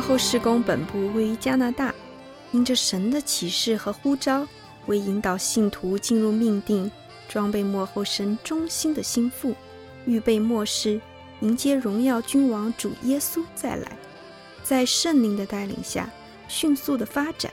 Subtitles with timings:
[0.00, 1.94] 末后事工本部位于加拿大，
[2.52, 4.46] 因着神的启示和呼召，
[4.86, 6.90] 为引导信徒进入命定，
[7.28, 9.54] 装备幕后神忠心的心腹，
[10.06, 10.98] 预备末世，
[11.40, 13.92] 迎接荣耀君王主耶稣再来，
[14.62, 16.08] 在圣灵的带领下，
[16.48, 17.52] 迅速的发展。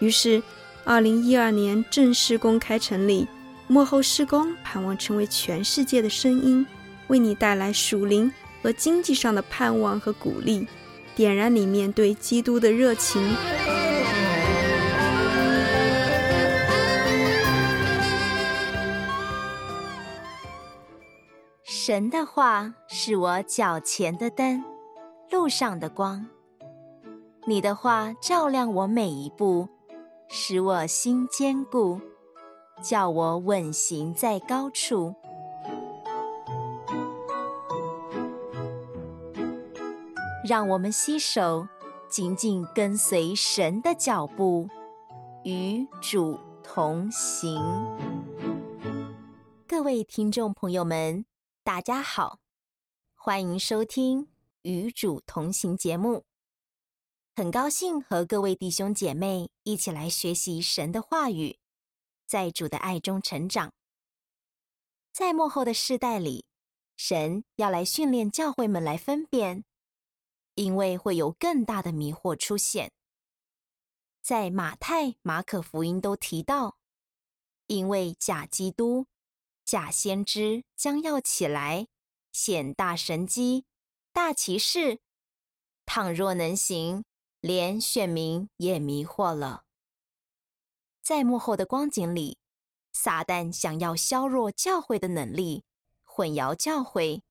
[0.00, 0.42] 于是，
[0.84, 3.28] 二零一二年正式公开成立
[3.68, 6.66] 幕后事工，盼望成为全世界的声音，
[7.06, 10.66] 为你带来属灵和经济上的盼望和鼓励，
[11.16, 13.34] 点燃你面对基督的热情。
[21.64, 24.62] 神的话是我脚前的灯，
[25.30, 26.26] 路上的光。
[27.46, 29.68] 你的话照亮我每一步，
[30.28, 31.98] 使我心坚固，
[32.82, 35.14] 叫我稳行在高处。
[40.46, 41.66] 让我们携手，
[42.08, 44.68] 紧紧跟随神的脚步，
[45.42, 47.60] 与主同行。
[49.66, 51.26] 各位听众朋友们，
[51.64, 52.38] 大家好，
[53.16, 54.26] 欢迎收听
[54.62, 56.22] 《与主同行》节目。
[57.34, 61.58] 很高兴和各位弟兄姐妹一起来学习神的话语，
[62.24, 63.72] 在主的爱中成长。
[65.12, 66.46] 在末后的世代里，
[66.96, 69.64] 神要来训练教会们来分辨，
[70.56, 72.92] 因为会有更大的迷惑出现。
[74.20, 76.78] 在马太、马可福音都提到，
[77.68, 79.06] 因为假基督、
[79.64, 81.86] 假先知将要起来，
[82.32, 83.64] 显大神迹、
[84.12, 84.98] 大奇事，
[85.86, 87.04] 倘若能行。
[87.40, 89.66] 连选民也迷惑了。
[91.00, 92.38] 在幕后的光景里，
[92.92, 95.62] 撒旦想要削弱教会的能力，
[96.02, 97.22] 混淆教会，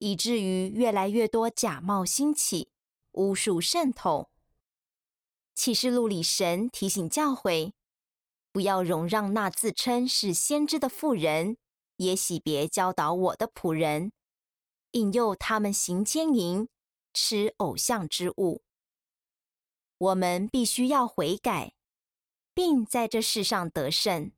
[0.00, 2.70] 以至于越来越多假冒兴起，
[3.12, 4.30] 巫术渗透。
[5.54, 7.74] 启示录里神提醒教会，
[8.50, 11.58] 不要容让那自称是先知的妇人，
[11.96, 14.10] 耶洗别教导我的仆人，
[14.92, 16.66] 引诱他们行奸淫，
[17.12, 18.62] 吃偶像之物。
[19.98, 21.74] 我们必须要悔改，
[22.54, 24.32] 并在这世上得胜。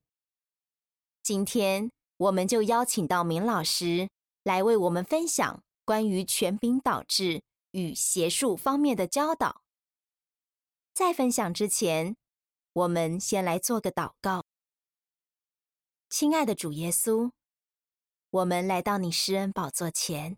[1.23, 4.09] 今天，我们就邀请到明老师
[4.43, 7.43] 来为我们分享关于权柄导致
[7.73, 9.63] 与邪术方面的教导。
[10.93, 12.17] 在分享之前，
[12.73, 14.45] 我们先来做个祷告。
[16.09, 17.33] 亲爱的主耶稣，
[18.31, 20.37] 我们来到你施恩宝座前，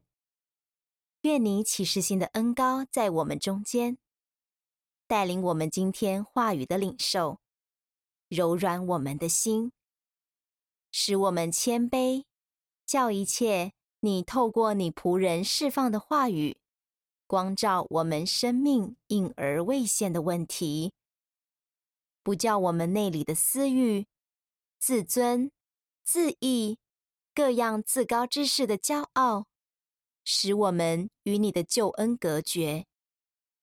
[1.23, 3.99] 愿你启示性的恩膏在我们中间。
[5.07, 7.41] 带领我们今天话语的领受，
[8.29, 9.73] 柔软我们的心，
[10.91, 12.25] 使我们谦卑，
[12.87, 16.59] 叫一切你透过你仆人释放的话语，
[17.27, 20.93] 光照我们生命隐而未现的问题，
[22.23, 24.07] 不叫我们内里的私欲、
[24.79, 25.51] 自尊、
[26.03, 26.79] 自义、
[27.35, 29.47] 各样自高之事的骄傲，
[30.23, 32.85] 使我们与你的救恩隔绝。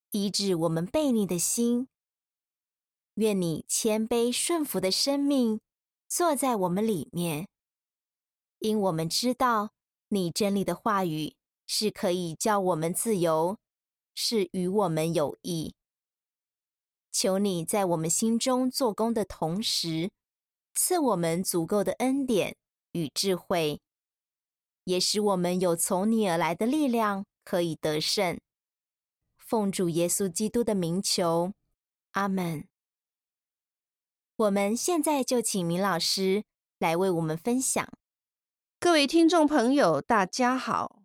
[0.09, 1.87] 医治我们悖逆的心，
[3.13, 5.61] 愿你谦卑顺服的生命
[6.07, 7.47] 坐在我们里面，
[8.57, 9.73] 因我们知道
[10.13, 11.35] 你真理的话语
[11.65, 13.57] 是可以叫我们自由，
[14.13, 15.73] 是与我们有益。
[17.13, 20.11] 求你在我们心中做工的同时，
[20.73, 22.57] 赐我们足够的恩典
[22.91, 23.79] 与智慧，
[24.83, 28.37] 也使我们有从你而来的力量，可以得胜。
[29.37, 31.53] 奉主耶稣基督的名求，
[32.11, 32.67] 阿门。
[34.35, 36.43] 我们现在就请明老师
[36.79, 37.87] 来为我们分享。
[38.83, 41.03] 各位听众朋友，大家好。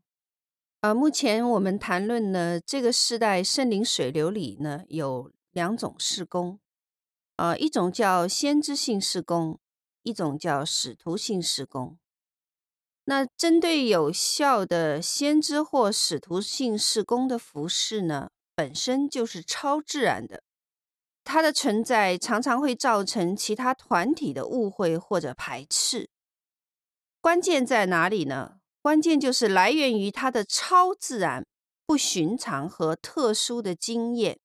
[0.80, 6.58] 呃，目前我们谈论呢，这个世代圣灵水流里呢，有两种事工，
[7.36, 9.60] 呃，一种叫先知性事工，
[10.04, 11.98] 一种叫使徒性事工。
[13.04, 20.42] 那针对有效的先知或使徒性事工的服饰呢，本身就是超自然的，
[21.22, 26.08] 它的存在常常会造成其他团体的误会或者排斥。
[27.26, 28.60] 关键在哪里呢？
[28.80, 31.44] 关键就是来源于他的超自然、
[31.84, 34.38] 不寻常和特殊的经验，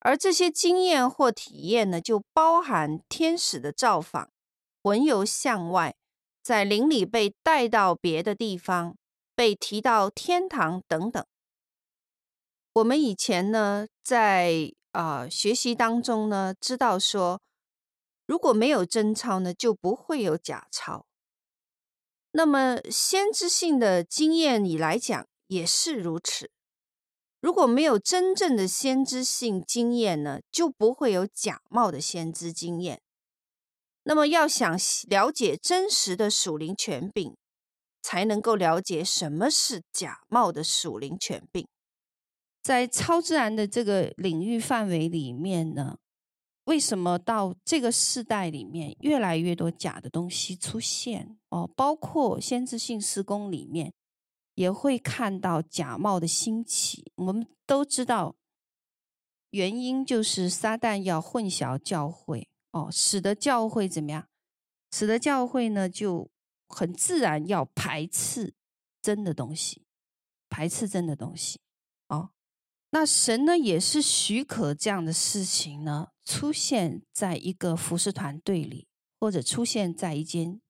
[0.00, 4.28] 而这些经验或体验呢，就包含天使的造访、
[4.82, 5.96] 魂游向外、
[6.42, 8.94] 在灵里被带到别的地方、
[9.34, 11.24] 被提到天堂等等。
[12.74, 17.40] 我们以前呢，在啊、学习当中呢，知道说，
[18.26, 21.06] 如果没有真钞呢，就不会有假钞。
[22.32, 26.50] 那么先知性的经验里来讲，也是如此。
[27.40, 33.00] 如果没有真正的先知性经验呢，就不会有假冒的先知经验。
[34.04, 34.78] 那么，要想
[35.08, 37.34] 了解真实的属灵权柄，
[38.02, 41.66] 才能够了解什么是假冒的属灵权柄。
[42.62, 45.96] 在超自然的这个领域范围里面呢，
[46.64, 51.38] 为什么到这个世代里面越来越多假的东西出现？
[51.48, 53.92] 哦，包括先知性施工里面。
[54.56, 57.10] 也会看到假冒的兴起。
[57.14, 58.36] 我们都知道，
[59.50, 64.28] 原因就是撒旦要混淆教会哦，使得教会怎么样？
[64.90, 66.28] 使得教会呢就
[66.68, 68.52] 很自然要排斥
[69.00, 69.86] 真的东西，
[70.50, 71.58] 排斥真的东西。
[72.90, 78.88] 那神呢也是许可这样的事情呢出现在一个服饰团队里，
[79.18, 80.60] 或者出现在一间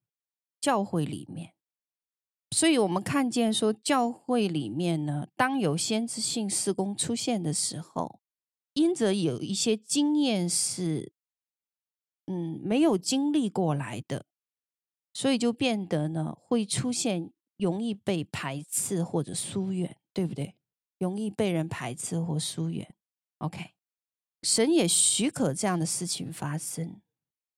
[0.60, 1.54] 教会里面。
[2.52, 8.20] 所以，我们看见说，教会里面呢，当有先知性事工出现的时候，
[8.72, 11.12] 因着有一些经验是，
[12.26, 14.26] 嗯，没有经历过来的，
[15.12, 20.56] 所以就变得呢，会出现容易被排斥或者疏远，对不对？
[21.00, 22.94] 容易被人排斥或疏远。
[23.38, 23.72] OK，
[24.42, 27.00] 神也许可这样的事情发生，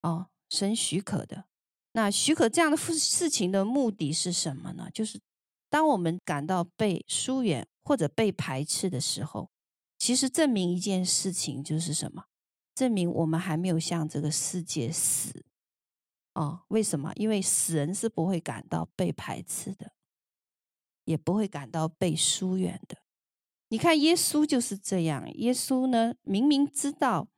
[0.00, 1.44] 哦，神许可的。
[1.92, 4.88] 那许可这样的事情的目的是什么呢？
[4.94, 5.20] 就是
[5.68, 9.50] 当我们感到被疏远或者被排斥的时候，
[9.98, 12.24] 其实证明一件事情就是什么？
[12.74, 15.44] 证明我们还没有向这个世界死。
[16.32, 17.12] 哦，为什么？
[17.16, 19.92] 因为死人是不会感到被排斥的，
[21.04, 23.01] 也不会感到被疏远的。
[23.72, 27.28] 你看耶稣就是这样，耶稣呢，明明知道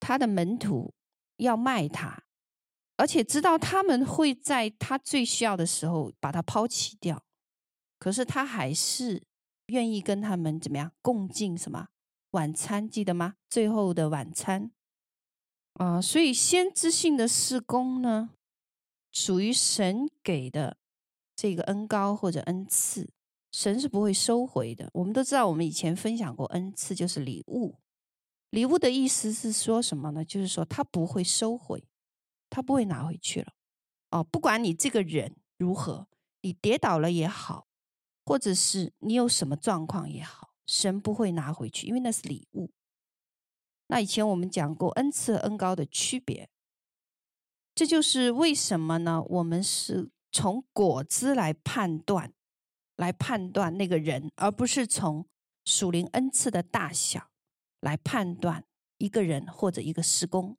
[0.00, 0.94] 他的门徒
[1.36, 2.24] 要卖他。
[2.96, 7.22] 而且知道他们会在他最需要的时候把他抛弃掉，
[7.98, 9.24] 可是他还是
[9.66, 11.88] 愿意跟他们怎么样共进什么
[12.30, 12.88] 晚餐？
[12.88, 13.34] 记得吗？
[13.50, 14.70] 最后的晚餐
[15.74, 18.30] 啊，所以先知性的事工呢，
[19.10, 20.78] 属于神给的
[21.36, 23.10] 这个恩膏或者恩赐，
[23.52, 24.90] 神是不会收回的。
[24.92, 27.78] 我们都知道，我们以前分享过，恩赐就是礼物，
[28.50, 30.24] 礼物的意思是说什么呢？
[30.24, 31.84] 就是说他不会收回。
[32.54, 33.54] 他不会拿回去了，
[34.10, 36.06] 哦，不管你这个人如何，
[36.42, 37.66] 你跌倒了也好，
[38.26, 42.70] 或者是你有什么状况也好，神不会拿回去，因为那是礼物。
[43.86, 46.50] 那以前我们讲过恩赐和恩高的区别，
[47.74, 49.22] 这就是为什么呢？
[49.22, 52.34] 我们是从果子来判断，
[53.02, 55.26] 来判断那个人，而不是从
[55.64, 57.30] 属灵恩赐的大小
[57.80, 58.64] 来判断
[58.98, 60.56] 一个人或者一个事工。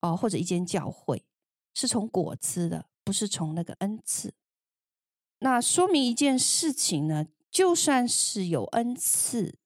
[0.00, 1.24] 哦，或者一间教会
[1.74, 4.32] 是从果子的，不是从那个恩赐。
[5.40, 9.58] 那说明一件事情呢，就算是有恩赐，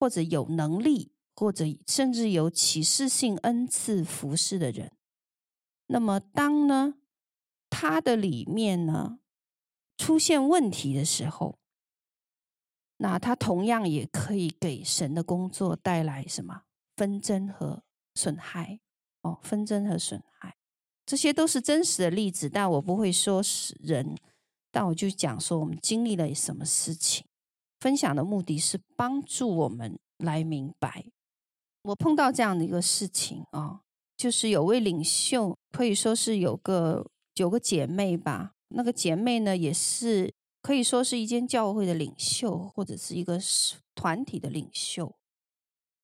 [0.00, 4.92] 或者有能力，或者甚至有启示性恩赐服侍的人，
[5.88, 6.94] 那么当呢
[7.68, 9.18] 他的里面呢
[9.96, 11.58] 出现问题的时候，
[12.98, 16.62] 那他同样也可以给神的工作带来什么
[16.96, 17.82] 纷争和
[18.14, 18.80] 损害。
[19.22, 20.56] 哦，纷争和损害，
[21.04, 24.16] 这些都是真实的例子，但我不会说是人，
[24.70, 27.26] 但我就讲说我们经历了什么事情。
[27.80, 31.06] 分享的目的是帮助我们来明白。
[31.82, 33.80] 我碰到这样的一个事情啊、
[34.16, 43.38] 就是有位领袖，可以说是有个九个姐妹吧，那个姐妹呢，也是可以说是一间教会的领袖，或者是一个
[43.94, 45.16] 团体的领袖。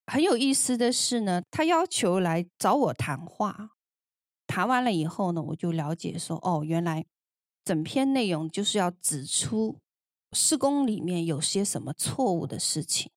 [0.07, 3.71] 很有意思的是呢，他要求来找我谈话，
[4.47, 7.07] 谈完了以后呢，我就了解说，哦，原来
[7.64, 9.78] 整篇内容就是要指出
[10.33, 13.11] 施工里面有些什么错误的事情。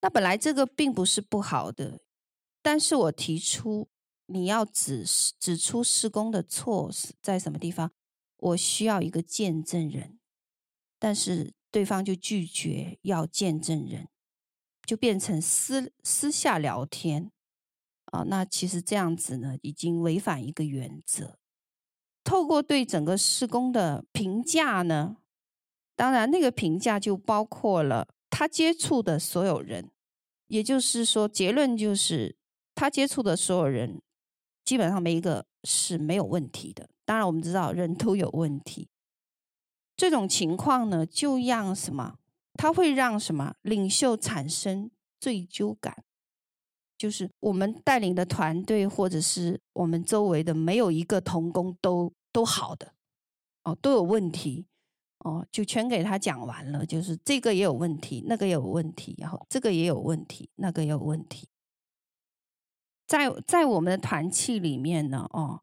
[0.00, 2.00] 那本来这个并不是不好的，
[2.62, 3.88] 但是我提出
[4.26, 5.04] 你要指
[5.40, 7.90] 指出施工的错是在什么地方，
[8.38, 10.18] 我需要一个见证人，
[10.98, 14.08] 但是对方就拒绝要见证人。
[14.86, 17.30] 就变成私私下聊天
[18.06, 21.36] 啊，那其实这样子呢，已经违反一个原则。
[22.24, 25.18] 透过对整个施工的评价呢，
[25.94, 29.90] 当然那个评价就包括了他接触的所有人，
[30.46, 32.38] 也就是说，结论就是
[32.74, 34.00] 他接触的所有人
[34.64, 36.88] 基本上没一个是没有问题的。
[37.08, 38.90] 当然，我们知道人都有问题，
[39.96, 42.18] 这种情况呢，就让什么？
[42.52, 46.04] 他会让什么领袖产生罪疚感？
[46.98, 52.92] 就是我们带领的团队，或者是我们周围的，没有一个同工都都好的，
[53.64, 54.66] 哦，都有问题。
[55.20, 61.48] 哦，就全给他讲完了，就是这个也有问题，那个也有问题，然后这个也有问题，那个也有问题。
[63.06, 65.62] 在在我们的团契里面呢，哦，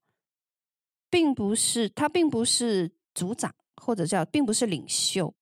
[1.15, 5.34] 并不是他并不是组长或者叫并不是领袖，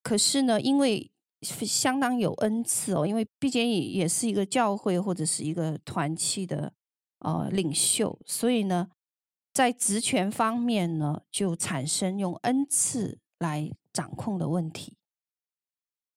[0.00, 1.10] 可是呢，因为
[1.42, 6.72] 相当有恩赐哦，因为毕竟也也是一个教会或者是一个团契的
[7.18, 8.90] 呃领袖，所以呢。
[9.52, 14.96] 在职权方面呢，就产生用恩赐来掌控的问题。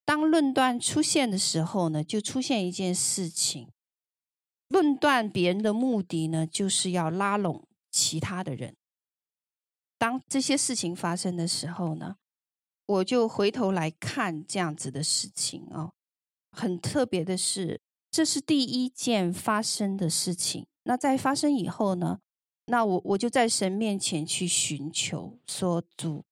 [0.05, 3.69] 当论断出现的时候呢，就出现一件事情：
[4.67, 7.67] 论断别人的目的呢，就是要拉拢
[8.13, 8.75] 其他的人。
[9.97, 12.17] 当这些事情发生的时候呢，
[12.85, 15.93] 我就回头来看这样子的事情哦。
[16.51, 20.67] 很特别的是，这是第一件发生的事情。
[20.83, 22.19] 那在发生以后呢，
[22.67, 26.23] 那我我就在神面前去寻求，说主，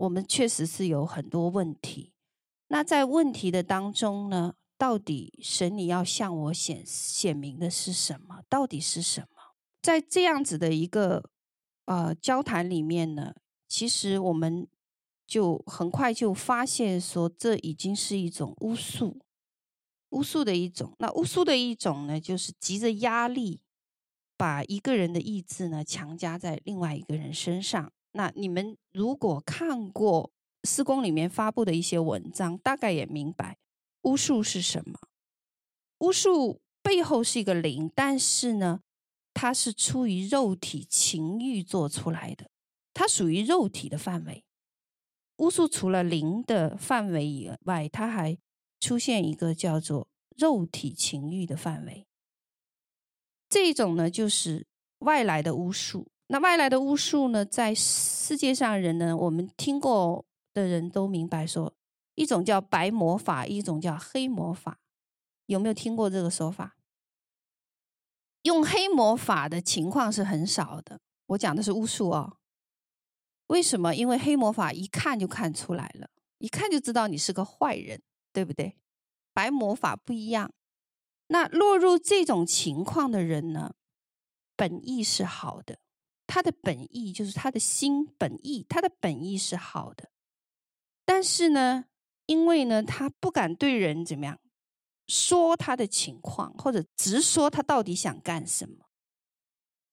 [0.00, 2.12] 我们确实是有很多问题。
[2.68, 8.42] 那在问题的当中呢，到底神你要向我显显明的是什么？
[8.50, 9.41] 到底是什么？
[9.82, 11.28] 在这样子的一个
[11.86, 13.34] 呃交谈里面呢，
[13.68, 14.66] 其实我们
[15.26, 19.20] 就很快就发现说，这已经是一种巫术，
[20.10, 20.94] 巫术的一种。
[20.98, 23.60] 那巫术的一种呢，就是急着压力。
[24.34, 27.92] 把一个人的意志呢强加在另外一个人身上。
[28.10, 30.32] 那你们如果看过
[30.64, 33.58] 事工里面发布的一些文章，大概也明白
[34.00, 34.98] 巫术是什么。
[35.98, 38.80] 巫术背后是一个灵，但是呢，
[39.34, 42.50] 它是出于肉体情欲做出来的，
[42.92, 44.44] 它属于肉体的范围。
[45.38, 48.38] 巫术除了灵的范围以外，它还
[48.78, 52.06] 出现一个叫做肉体情欲的范围。
[53.48, 54.66] 这种呢，就是
[54.98, 56.08] 外来的巫术。
[56.28, 60.24] 那外来的巫术呢，在世界上人呢，我们听过
[60.54, 61.74] 的人都明白说，
[62.14, 64.78] 一种叫白魔法，一种叫黑魔法。
[65.46, 66.76] 有没有听过这个说法？
[68.42, 71.00] 用黑魔法的情况是很少的。
[71.26, 72.38] 我讲的是巫术哦。
[73.48, 73.94] 为什么？
[73.94, 76.08] 因为黑魔法一看就看出来了，
[76.38, 78.76] 一看就知道你是个坏人，对不对？
[79.34, 80.52] 白魔法不一样。
[81.28, 83.74] 那落入这种情况的人呢，
[84.56, 85.78] 本意是好的，
[86.26, 90.10] 他的本意就是他的心本意，他的本意是好的，
[91.04, 91.86] 但是呢，
[92.26, 94.38] 因为呢，他不敢对人怎么样
[95.12, 98.86] 说他的情况，或者直说他到底想干什么，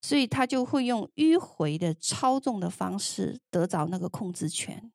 [0.01, 4.89] 所以他就会用迂回的操纵的方式得着那个控制权。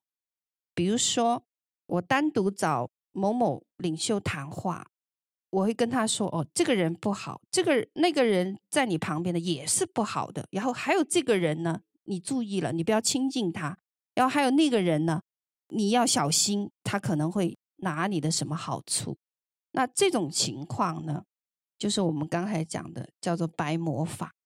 [0.75, 1.45] 比如说，
[1.85, 4.87] 我单独找某某领袖谈话。
[5.51, 10.49] 我会跟他说：“哦，这个人不好，这个那个人在你旁边的也是不好的。
[10.51, 13.79] 然后还有这个人呢，你注意了，你不要亲近他。
[14.15, 15.23] 然后还有那个人呢，
[15.69, 19.17] 你要小心，他可能会拿你的什么好处。
[19.77, 21.25] 那这种情况呢，
[21.77, 24.37] 就是我们刚才讲的叫做白魔法，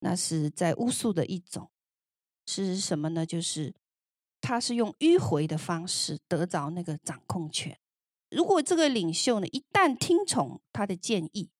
[0.00, 1.70] 那是在巫术的一种，
[2.46, 3.24] 是什么呢？
[3.24, 3.72] 就是
[4.40, 7.78] 他是用迂回的方式得着那个掌控权。”
[8.30, 11.50] 如果这个领袖呢，一旦听从他的建议，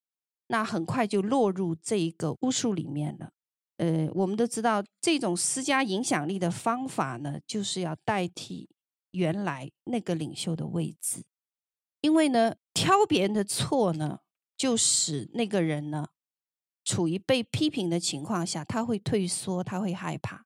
[0.49, 3.33] 那很快就落入这一个巫术里面了。
[3.77, 8.69] 呃，我们都知道，这种施加影响力的方法呢，就是要代替
[9.13, 11.23] 原来那个领袖的位置。
[12.03, 14.21] 因为呢，挑别人的错呢，
[14.57, 16.09] 就使那个人呢，
[16.85, 20.45] 处于被批评的情况下，他会退缩，他会害怕。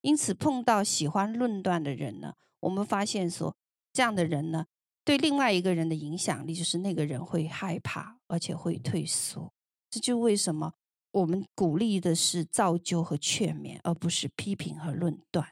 [0.00, 3.54] 因此，碰到喜欢论断的人呢，我们发现说，
[3.92, 4.66] 这样的人呢。
[5.06, 9.52] 对另外一个人的影响力，就是那个人会害怕，而且会退缩。
[9.90, 10.72] 这就为什么
[11.10, 15.48] 我们鼓励的是造就和劝勉，而不是批评和论断。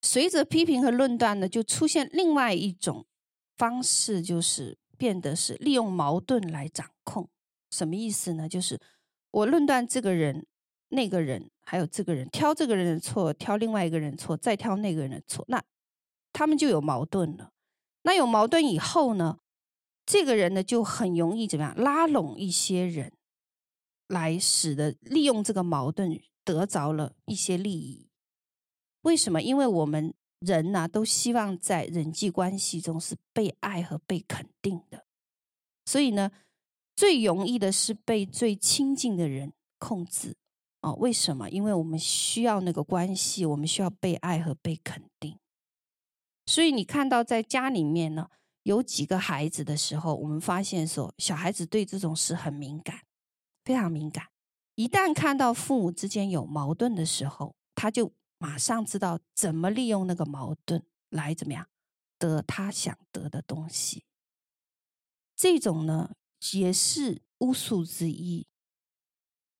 [0.00, 3.06] 随着批评和论断呢，就出现另外一种
[3.62, 7.28] 方式，就是变得是利用矛盾来掌控。
[7.70, 8.48] 什么意思呢？
[8.48, 8.76] 就是
[9.30, 10.44] 我论断这个人、
[10.88, 15.62] 那个人，还有这个人，挑这个人的错，挑另外一个人错，再挑那个人的错，那
[16.32, 17.52] 他们就有矛盾了。
[18.02, 19.38] 那有矛盾以后呢，
[20.04, 23.12] 这个人呢就很容易怎么样拉拢一些人，
[24.08, 28.08] 来使得利用这个矛盾得着了一些利益。
[29.02, 29.40] 为什么？
[29.40, 30.12] 因为我们
[30.44, 35.06] 人呢都希望在人际关系中是被爱和被肯定的，
[35.86, 36.30] 所以呢，
[36.94, 40.36] 最容易的是被最亲近的人控制。
[40.80, 41.48] 哦，为什么？
[41.48, 45.38] 因为我们需要那个关系，我们需要被爱和被肯定。
[46.46, 48.28] 所以你看到在家里面呢，
[48.64, 53.02] 有几个孩子的时候，我们发现说，小孩子对这种事很敏感，
[53.64, 54.26] 非常敏感。
[54.74, 61.68] 一旦看到父母之间有矛盾的时候，他就马上知道怎么利用那个矛盾来怎么样
[62.18, 64.04] 得他想得的东西。
[65.36, 66.16] 这种呢，
[66.52, 68.48] 也是巫术之一。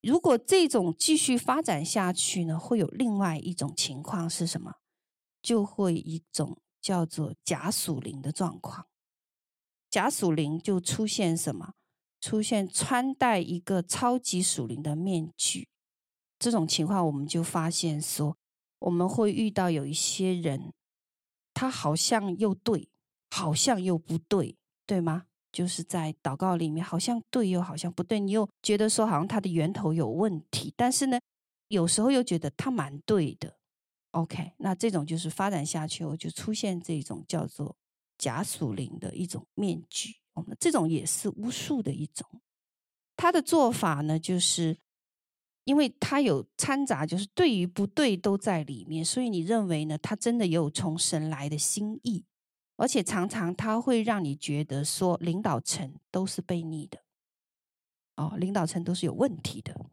[0.01, 4.75] 如果这种继续发展下去呢，会有另外一种情况是什么？
[5.41, 8.89] 就会一种叫做假属灵的状况。
[9.89, 11.75] 假属灵就出现什么？
[12.21, 15.69] 出现穿戴一个超级属灵的面具。
[16.41, 18.37] 这种情况，我们就发现说，
[18.83, 20.73] 我们会遇到有一些人，
[21.55, 22.89] 他好像又对，
[23.31, 25.25] 好像又不对，对吗？
[25.51, 31.21] 就是在祷告里面，好像对又好像不对，你又觉得说好像他的源头有问题，但是呢，
[31.69, 33.55] 有时候又觉得他蛮对的。
[34.12, 37.77] OK，那这种就是发展下去，我就出现这种叫做
[38.19, 40.17] 假属灵的一种面具。
[40.35, 42.27] 我们这种也是巫术的一种，
[43.17, 44.79] 他的做法呢，就是
[45.64, 52.25] 因为他有掺杂，就是对与不对都在里面，所以你认为呢，他真的有从神来的心意。
[52.76, 56.99] 而且常常他会让你觉得说领导层都是悖逆的，
[58.16, 59.87] 哦，领导层都是有问题的。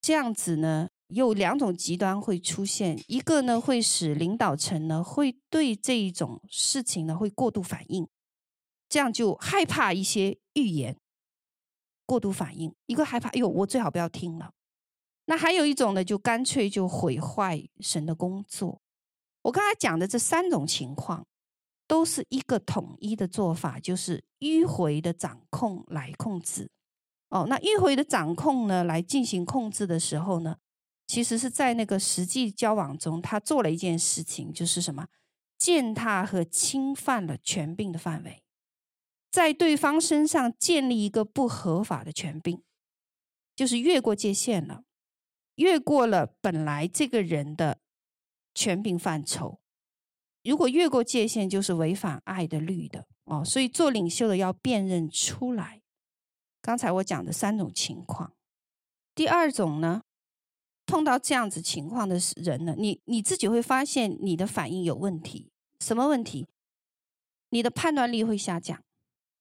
[0.00, 8.08] 这样子呢，有两种极端会出现，一个呢会使领导层呢会对这一种事情呢会过度反应，
[8.88, 10.96] 这样就害怕一些预言，
[12.10, 14.50] 过度反应，一个害怕，哎呦，我最好不要听了。
[15.26, 18.80] 那还有一种呢，就干脆就毁坏神的工作。
[19.42, 21.26] 我刚才讲的这三种情况。
[21.90, 26.70] 都是一个统一的做法，就是迂回的掌控来控制。
[27.30, 30.58] 哦，那迂回的掌控呢，来进行控制的时候呢，
[31.08, 35.08] 其实是在那个实际交往中，他做了一件事情，就是什么？
[35.58, 38.40] 践踏和侵犯了权柄的范围，
[39.30, 42.60] 在对方身上建立一个不合法的权柄，
[43.54, 44.84] 就是越过界限了，
[45.54, 47.78] 越过了本来这个人的
[48.54, 49.60] 权柄范畴。
[50.42, 53.44] 如果越过界限，就是违反爱的律的哦。
[53.44, 55.82] 所以做领袖的要辨认出来。
[56.62, 58.32] 刚才我讲的三种情况，
[59.14, 60.02] 第二种呢，
[60.86, 65.52] 碰到这样子情况的人呢，你你自己会发现你的反应有问题。
[65.78, 66.48] 什么问题？
[67.50, 68.82] 你的判断力会下降，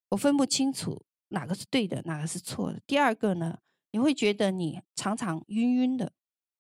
[0.10, 2.82] 我分不清楚哪个是对的，哪个是错的。
[2.88, 3.60] 第二个呢，
[3.92, 6.12] 你会觉得你常常晕晕的。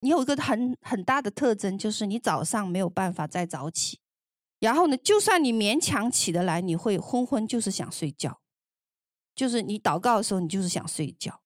[0.01, 3.99] 你有一个很很大的特征，就是你早上没有办法再早起。
[4.59, 8.39] 然后呢，就算你勉强起得来，你会昏昏，就是想睡觉。
[9.35, 11.41] 就是你祷告的时候，你就是想睡觉。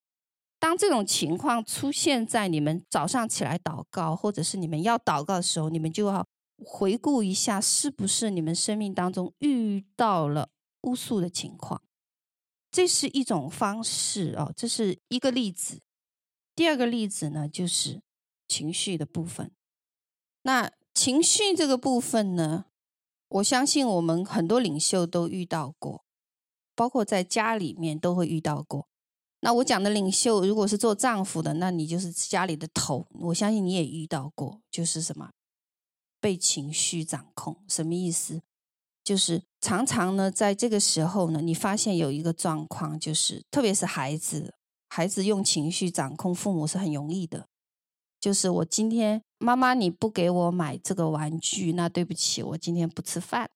[0.59, 6.25] 当这种情况出现在你们早上起来祷告，或者是你们要祷告的时候，你们就要
[6.65, 10.49] 回顾一下，是不是你们生命当中遇到了
[10.81, 11.81] 巫术的情况？
[12.73, 15.83] 这是一种方式哦，这是一个例子。
[16.55, 18.01] 第二个例子呢，就是
[18.47, 19.51] 情绪的部分。
[20.41, 22.65] 那情绪这个部分呢，
[23.27, 26.03] 我相信我们很多领袖都遇到过，
[26.73, 28.87] 包括在家里面都会遇到过。
[29.41, 33.05] 那我讲的领袖，如果是做丈夫的，那你就是家里的头。
[33.11, 35.29] 我相信你也遇到过，就是什么
[36.19, 38.41] 被情绪掌控，什么意思？
[39.03, 44.53] 就是常常呢，在这个时候呢，你发现有一个状况，就是特别是孩子，
[44.89, 47.47] 孩子用情绪掌控父母是很容易的。
[48.21, 53.49] 就是我今天妈妈你不给我买这个玩具，那对不起，我今天不吃饭。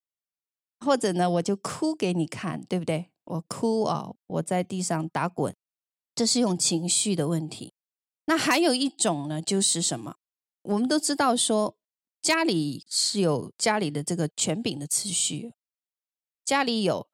[0.86, 3.10] 或者呢，我就哭给你看，对不对？
[3.24, 5.56] 我哭哦，我在地上打滚，
[6.14, 7.74] 这是用情绪的问题。
[8.26, 10.18] 那还有一种呢，就是什么？
[10.64, 11.77] 我们都知道说，
[12.22, 15.54] 家里是有家里的这个权柄的次序，
[16.44, 17.08] 家里有，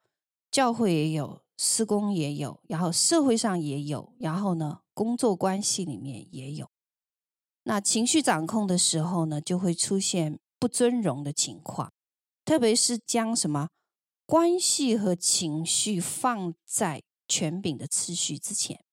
[0.50, 6.70] 教会也有，施工也有，然后社会上也有，然后呢，工作关系里面也有。
[7.64, 11.94] 那情绪掌控的时候呢，就会出现不尊荣的情况，
[12.44, 13.70] 特别是将什么
[14.26, 18.84] 关系和情绪放在权柄的次序之前，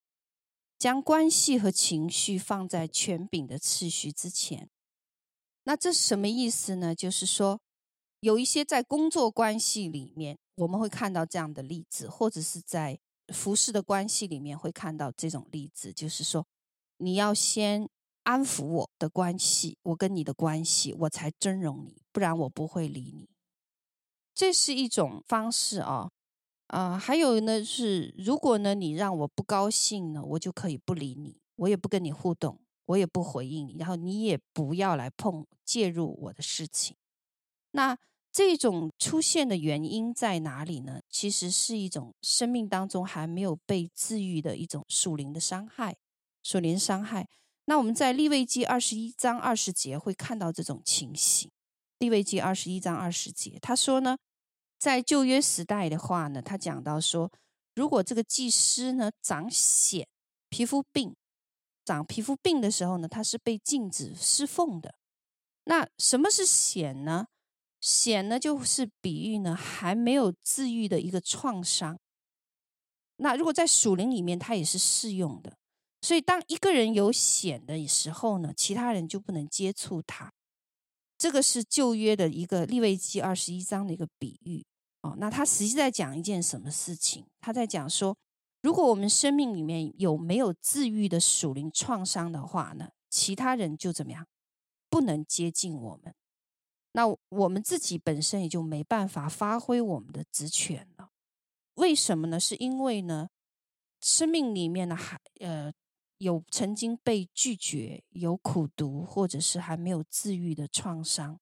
[0.79, 4.69] 将关系和情绪放在权柄的次序之前。
[5.71, 6.93] 那这是什么意思呢？
[6.93, 7.61] 就是说，
[8.19, 12.99] 有一些在工作关系里面，我们会看到这样的例子，或者是在
[13.33, 16.45] 服侍的关系里面会看到这种例子，就是说，
[16.97, 17.89] 你要先。
[18.25, 23.31] 安抚我的关系，我跟你的关系，我才尊荣你，不然我不会理你。
[24.35, 26.11] 这是一种方式啊，
[26.67, 36.97] 啊，还有呢是，如果呢你让我不高兴呢，我就可以不理你，我也不跟你互动，我也不回应，然后你也不要来碰介入我的事情。
[37.73, 37.97] 那
[38.33, 41.01] 这种出现的原因在哪里呢？
[41.09, 45.97] 其实是一种生命当中还没有被治愈的一种属灵的伤害，
[46.43, 47.29] 属灵伤害。
[47.67, 51.51] 那我们在利未记二十一章二十节会看到这种情形。
[51.99, 54.17] 利未记二十一章二十节，他说呢，
[54.79, 57.31] 在旧约时代的话呢，他讲到说，
[57.75, 60.07] 如果这个祭司呢长癣、
[60.49, 61.15] 皮肤病，
[61.85, 64.95] 长皮肤病的时候呢，他是被禁止侍奉的。
[65.65, 67.27] 那什么是癬呢？
[67.81, 71.99] 癬呢，就是比喻呢还没有治愈的一个创伤。
[73.17, 75.57] 那如果在属灵里面，它也是适用的。
[76.03, 80.33] 所以，当一个人有癬的时候呢，其他人就不能接触他。
[81.19, 84.65] 这个是旧约的一个利未记二十一章的一个比喻
[85.03, 85.15] 哦。
[85.19, 87.27] 那他实际在讲一件什么事情？
[87.41, 88.17] 他在讲说，
[88.63, 94.27] 如果我们生命里面有没有治愈的属灵创伤的话呢，其他人就怎么样，
[94.89, 96.15] 不能接近我们。
[96.93, 101.11] 那我们自己本身也就没办法发挥我们的职权了。
[101.75, 102.39] 为什么呢？
[102.41, 103.31] 是因为呢，
[104.01, 105.73] 生命里面呢还呃。
[106.21, 111.41] 有曾经被拒绝、有苦读，或者是还没有治愈的创伤，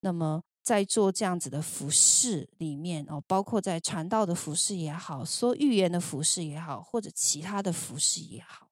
[0.00, 8.68] 那么在做这样子的服侍里面哦，包括在传道的服侍也好，说预言的服侍也好，或者其他的服侍也好，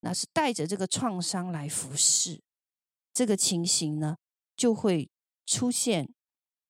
[0.00, 2.42] 那是带着这个创伤来服侍，
[3.14, 4.16] 这个情形呢，
[4.56, 5.08] 就会
[5.46, 6.12] 出现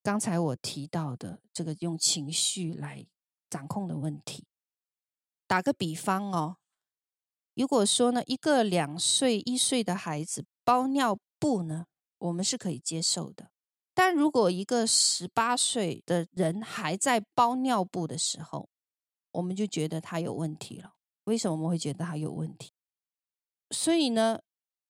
[0.02, 3.06] 刚才我提到的这个用情绪来
[3.48, 4.44] 掌控的问题。
[5.46, 6.58] 打个比方哦。
[7.54, 11.86] 如果说呢，一个两岁、一岁的孩子包尿布呢，
[12.18, 13.50] 我们是可以接受的。
[13.98, 18.68] 但如果一个十八岁的人还在包尿布的时候，
[19.32, 20.94] 我们就觉得他有问题了。
[21.24, 22.70] 为什么我们会觉得他有问题？
[23.72, 24.40] 所以呢，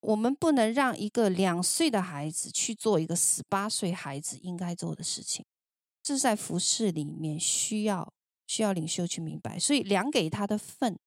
[0.01, 5.43] 我们不能让一个两岁的孩子去做一个十八岁孩子应该做的事情。
[6.03, 8.13] 这是在服饰里面需要
[8.47, 9.59] 需要领袖去明白。
[9.59, 10.99] 所以量给他的份。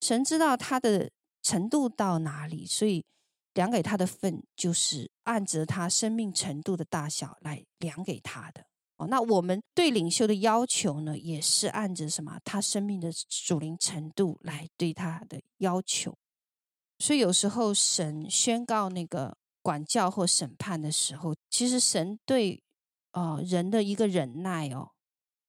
[0.00, 1.08] 神知道他的
[1.40, 3.04] 程度到哪里，所以
[3.54, 8.66] 量给他的份就是按着他生命程度的大小来量给他的。
[8.96, 12.38] 哦，那我们对领袖的要求呢，也是按着什么？
[12.44, 16.16] 他生命的属灵程度来对他的要求。
[16.98, 22.62] 所以有时候神宣告那个管教或审判的时候，其实神对
[23.10, 24.92] 呃人的一个忍耐哦，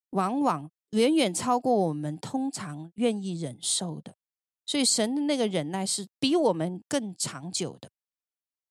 [0.09, 4.15] 往往远远超过我们通常愿意忍受的。
[4.65, 7.91] 所以神的那个忍耐是比我们更长久的，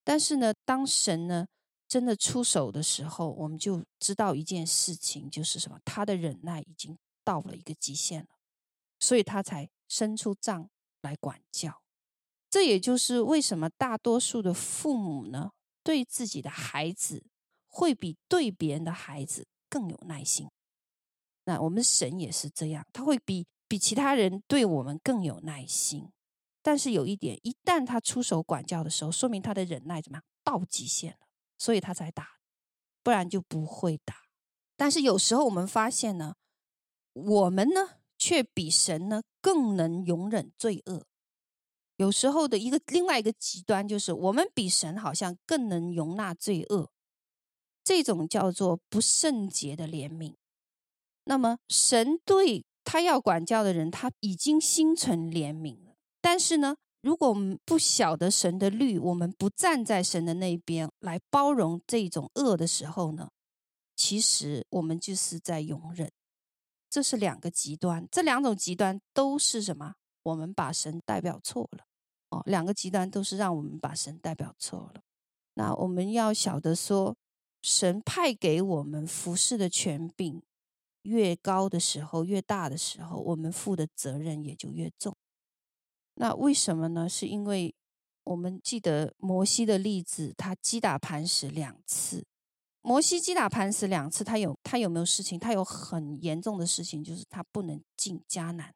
[0.04, 1.46] 但是呢，当神呢
[1.88, 5.80] 真的出手的时候，我们就知道一件事情，就是什么？
[5.84, 8.28] 他的忍耐已经到了一个极限了，
[9.00, 10.68] 所以他才伸出杖
[11.00, 11.82] 来管教。
[12.50, 15.50] 这也就是为什么大多数的父母呢，
[15.82, 17.24] 对自己的孩子
[17.66, 20.48] 会比对别人的孩子更有耐心。
[21.46, 23.46] 那我们神也是这样，他会比。
[23.66, 26.12] 比其他人对我们更有耐心，
[26.64, 30.24] 但是有一点，一旦他出手管教的时候，说明他的忍耐怎么样？
[30.42, 31.26] 到极限了，
[31.58, 32.26] 所以他才打，
[33.02, 34.14] 不然就不会打。
[34.74, 36.36] 但是有时候我们发现呢，
[37.12, 41.04] 我们呢却比神呢更能容忍罪恶。
[41.96, 46.90] 有时候的一个另外一个极端就是，我们比神好像更能容纳罪恶，
[47.84, 50.34] 这种叫做不圣洁的怜悯。
[51.24, 52.64] 那么神对。
[52.86, 55.83] 他要管教的人，他已经心存怜悯。
[56.24, 63.28] 但是呢，如果我们不晓得神的律，我们不站在神的那边来包容这种恶的时候呢，
[63.94, 66.10] 其实我们就是在容忍。
[66.88, 69.96] 这是两个极端，这两种极端都是什么？
[70.22, 71.84] 我们把神代表错了。
[72.30, 75.02] 哦，两个极端都是让我们把神代表错了。
[75.52, 77.14] 那我们要晓得说，
[77.60, 80.42] 神派给我们服侍的权柄。
[81.02, 85.14] 越高的时候，越大的时候，我们负的责任也就越重。
[86.14, 87.08] 那为什么呢？
[87.08, 87.74] 是因为
[88.24, 92.24] 我们记得摩西的例子，他击打磐石两次。
[92.82, 95.38] 摩西击打磐石两次，他有他有没有事情？
[95.38, 98.74] 他有很严重的事情，就是他不能进迦南。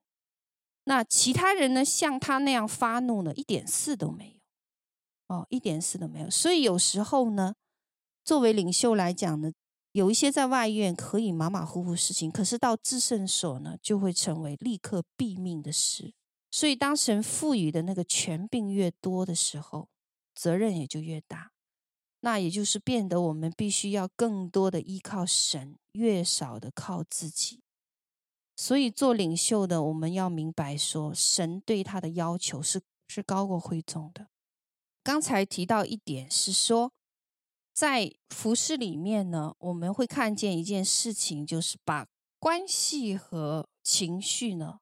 [0.84, 1.84] 那其他人呢？
[1.84, 3.34] 像他那样发怒呢？
[3.34, 4.40] 一点事都没
[5.28, 5.36] 有。
[5.36, 6.30] 哦，一点事都没有。
[6.30, 7.54] 所以有时候呢，
[8.24, 9.52] 作为领袖来讲呢。
[9.92, 16.12] 有一些在外院可以马马虎虎事情，可是到至圣所呢，就会成为立刻毙命的事。
[16.50, 19.88] 所以，当神赋予的那个权柄越多的时候，
[20.34, 21.52] 责任也就越大。
[22.20, 27.60] 那也就是变得我们必须要更多的依靠神，越少的靠自己。
[28.56, 34.28] 所以，做领袖的，我们要明白说，神对他的要求是是高过会众的。
[35.02, 36.92] 刚才提到一点是说。
[37.72, 42.08] 在服事里面呢，我们会看见一件事情，就是把
[42.40, 44.80] 关系和情绪呢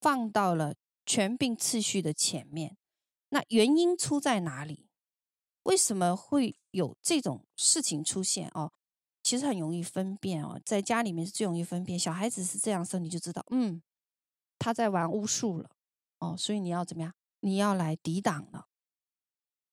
[0.00, 2.76] 放到了权柄次序的前面。
[3.30, 4.88] 那原因出在哪里？
[5.62, 8.48] 为什么会有这种事情出现？
[8.54, 8.72] 哦，
[9.22, 11.98] 其实很容易分辨哦，在家里面是最容易分辨。
[11.98, 13.82] 小孩子是这样时候，你就知道，嗯，
[14.58, 15.70] 他在玩巫术了
[16.18, 17.14] 哦，所以你要怎么样？
[17.40, 18.66] 你要来抵挡了。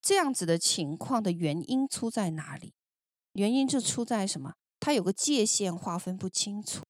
[0.02, 2.74] 这样子的情况的原因出在哪里？
[3.32, 4.54] 原因就出在什么？
[4.80, 6.84] 他有个界限划分不清楚。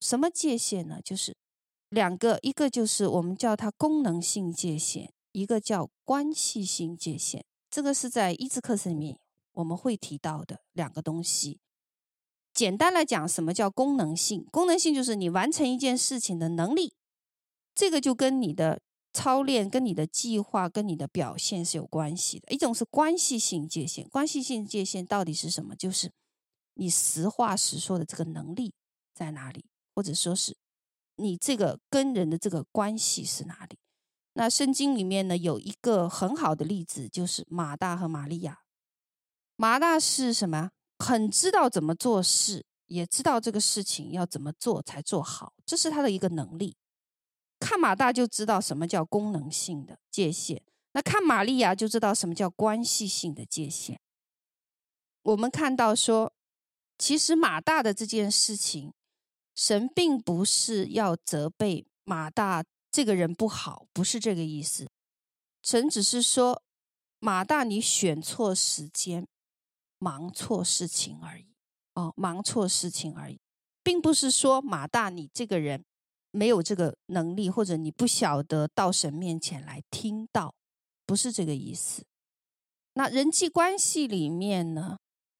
[0.00, 1.00] 什么界限呢？
[1.02, 1.36] 就是
[1.90, 7.44] 两个，一个就是我们叫它功能性界限，一个叫关系性界限。
[7.70, 9.18] 这个是在医治课程里面
[9.52, 11.60] 我们会提到的两个东西。
[12.52, 14.46] 简单来讲，什么叫功能性？
[14.50, 16.94] 功能性就是你完成一件事情的能力，
[17.74, 18.80] 这个就跟你的
[19.12, 22.52] 操练、跟你的计划、跟你的表现是有关系的。
[22.52, 25.76] 一种是关系性界限，关系性界限到底是什么？
[25.76, 26.12] 就是
[26.74, 28.74] 你实话实说的这个能力
[29.14, 30.56] 在哪里，或者说是
[31.18, 33.78] 你这个跟人的这个关系是哪里？
[34.34, 38.60] 那圣经里面呢，有一个很好的例子，就是马大和玛利亚。
[39.56, 40.70] 马大是什么？
[40.98, 46.76] 很知道怎么做事，也知道这个事情要怎么做才做好，这是他的一个能力。
[47.60, 54.00] 看马大就知道什么叫功能性的界限，那看玛利亚就知道什么叫关系性的界限。
[55.22, 56.32] 我们看到说，
[56.96, 58.92] 其实马大的这件事情，
[59.58, 62.64] 神并不是要责备马大。
[62.92, 64.88] 这个人不好，不是这个意思。
[65.62, 66.62] 神只是说，
[67.18, 69.26] 马大，你选错时间，
[69.98, 71.48] 忙错事情而已。
[71.94, 73.40] 哦，忙错事情而已，
[73.82, 75.84] 并不是说马大你这个人
[76.30, 80.54] 没有这个能力，或者你不晓得到神面前来听到，
[81.04, 82.04] 不是这个意思。
[82.94, 84.98] 那人际关系里面呢，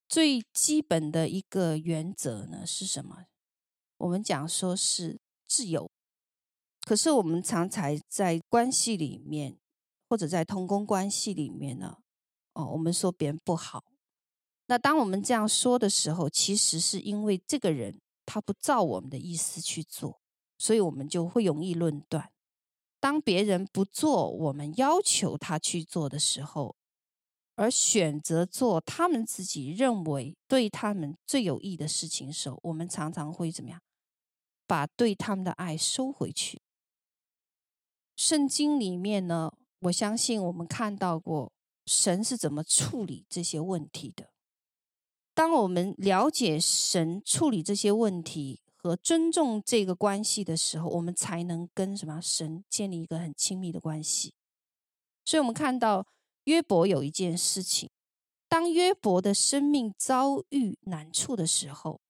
[0.09, 3.25] 最基本的一个原则呢是什么？
[3.99, 5.91] 我们讲说是自由。
[6.83, 9.59] 可是我们常常在关系里面，
[10.09, 11.99] 或者在同工关系里面呢，
[12.55, 13.85] 哦，我们说别人不好。
[14.67, 20.21] 那当我们这样说的时候，其实是因为这个人他不照我们的意思去做，
[20.57, 22.31] 所以我们就会容易论断。
[23.01, 26.75] 当别人不做我们要求他去做的时候，
[27.55, 33.81] 而选择做他们自己认为对他们最有益的事情时候，我们常常会怎么样？
[34.69, 36.61] 把对他们的爱收回去。
[38.15, 41.53] 圣经里面呢，我相信我们看到过
[41.87, 44.31] 神是怎么处理这些问题的。
[45.35, 54.35] 当我们了解神处理这些问题和尊重这个关系的时候，我们才能跟什么神建立一个很亲密的关系。
[55.25, 56.07] 所以，我们看到
[56.45, 57.89] 约伯有一件事情：
[58.49, 62.01] 当约伯的生命遭遇难处的时候，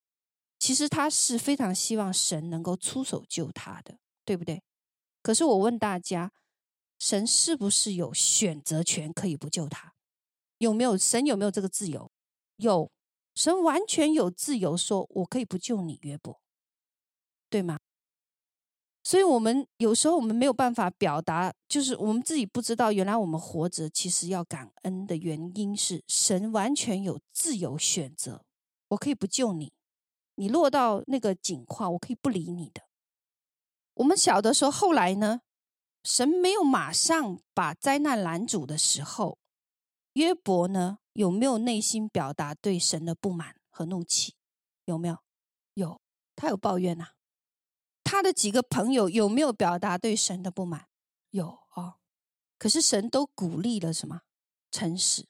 [0.68, 4.62] 其实他是非常希望神能够出手救他的，对不对？
[5.22, 6.30] 可是我问大家，
[6.98, 9.94] 神是不是有选择权可以不救他？
[10.58, 10.94] 有没有？
[10.94, 12.12] 神有没有这个自由？
[12.56, 12.90] 有，
[13.34, 16.38] 神完全有自由说，我可以不救你，约伯，
[17.48, 17.78] 对吗？
[19.02, 28.44] 所以，我们有时候我们没有办法表达，就是我们自己不知道，原来我们活着其实要感恩的原因是，神完全有自由选择，
[28.88, 29.72] 我可以不救你，
[30.38, 32.82] 你落到那个境况，我可以不理你的。
[33.94, 35.40] 我们晓得说，后来呢，
[36.04, 39.40] 神没有马上把灾难拦阻的时候，
[40.12, 44.36] 约伯呢有没有内心表达对神的不满和怒气？
[44.84, 45.18] 有没有？
[45.74, 46.00] 有，
[46.36, 47.08] 他有抱怨呐、
[48.04, 50.86] 他的几个朋友有没有表达对神的不满？
[51.30, 51.96] 有哦。
[52.56, 54.22] 可是神都鼓励了什么？
[54.70, 55.26] 诚实，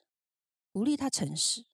[0.71, 1.65] 鼓励他诚实。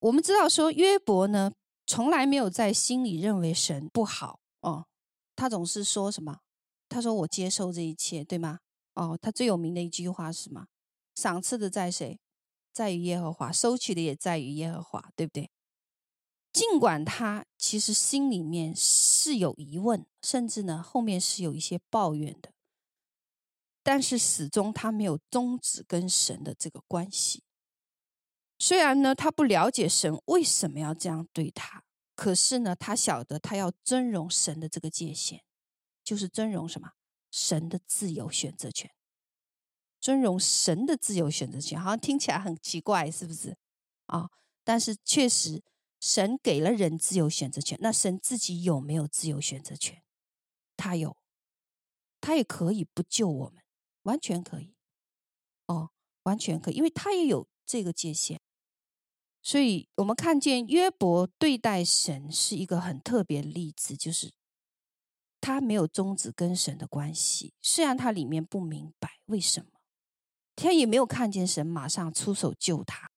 [0.00, 1.54] 我们知道说，约伯呢
[1.88, 4.86] 从来没有在心里认为神不好哦。
[5.34, 6.40] 他总是说什么？
[6.86, 8.60] 他说：“我接受这一切，对吗？”
[8.92, 10.66] 哦，他最有名的一句话是什么？
[11.14, 12.20] 赏赐的在谁？
[12.74, 15.50] 在于耶和华，收取的也在于耶和华，对不对？
[16.52, 22.52] 尽管他其实心里面是有疑问，甚至呢后面是有一些抱怨的，
[23.82, 27.44] 但是始终他没有终止跟神的这个关系。
[28.58, 31.84] 虽然呢他不了解神为什么要这样对他。
[32.14, 35.42] 可是呢，他晓得他要尊荣神的这个界限，
[36.02, 36.90] 就是尊荣什么？
[37.30, 38.90] 神的自由选择权。
[40.00, 43.56] 尊荣神的自由选择权，好像听起来很奇怪，是不是？
[44.06, 44.30] 啊、
[44.64, 45.62] 但是确实，
[46.00, 47.78] 神给了人自由选择权。
[47.80, 50.02] 那神自己有没有自由选择权？
[50.76, 51.16] 他有，
[52.20, 53.62] 他也可以不救我们，
[54.02, 54.74] 完全可以。
[55.66, 55.92] 哦，
[56.24, 58.40] 完全可以，因为他也有这个界限。
[59.48, 64.30] 所以我们看见约伯对待神是一个很特别的例子，就是
[65.40, 67.54] 他没有终止跟神的关系。
[67.62, 69.80] 虽然他里面不明白为什么，
[70.54, 73.10] 他也没有看见神马上出手救他。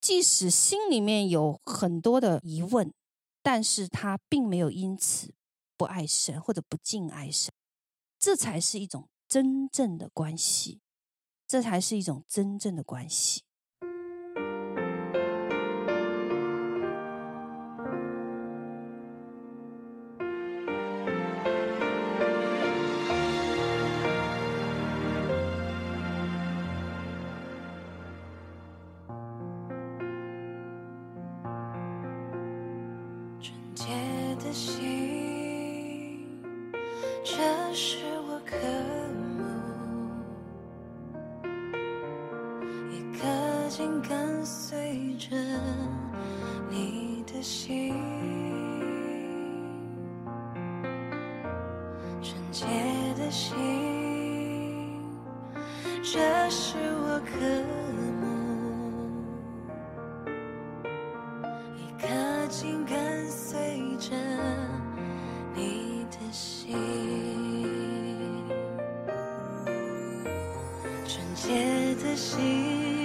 [0.00, 2.94] 即使心里面有很多的疑问，
[3.42, 5.34] 但是他并没有因此
[5.76, 7.52] 不爱神或者不敬爱神。
[8.20, 10.80] 这才是一种真正的关系，
[11.48, 13.42] 这才是一种真正的关系。
[72.02, 72.99] 的心，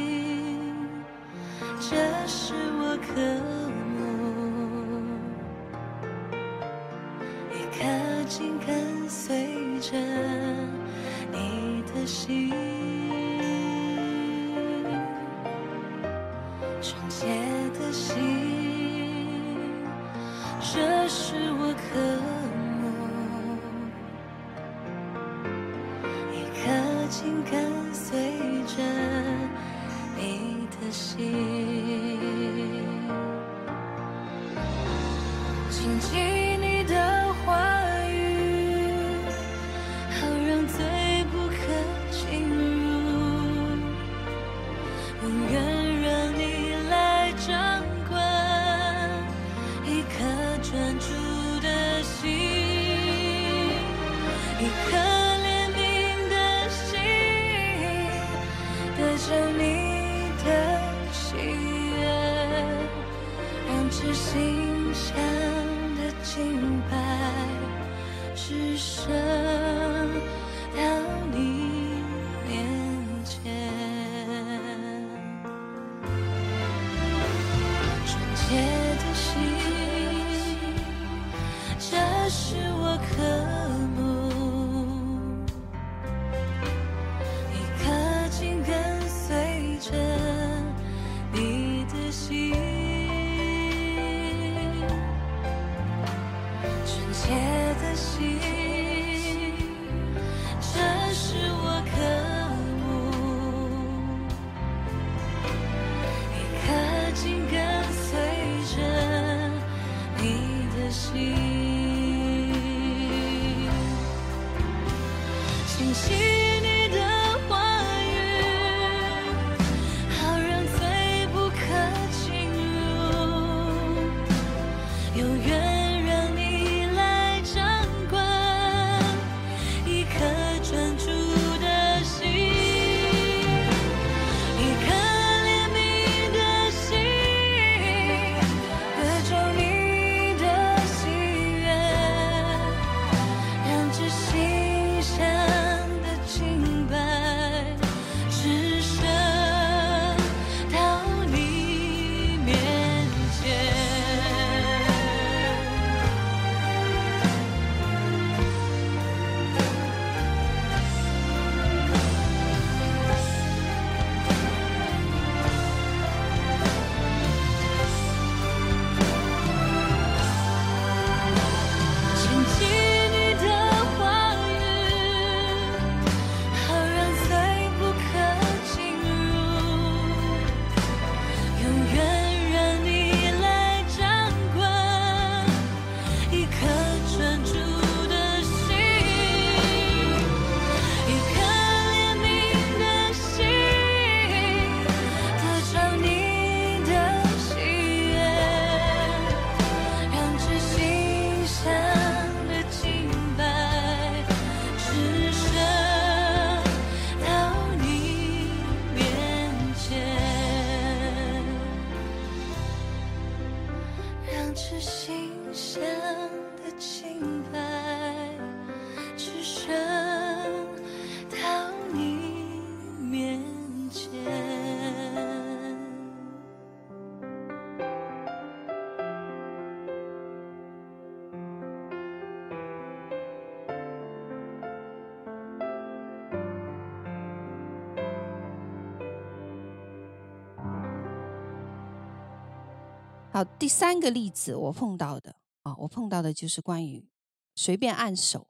[243.35, 247.05] 好，第三个例子我碰到的啊，我碰到的就是关于
[247.53, 248.47] 随便按手。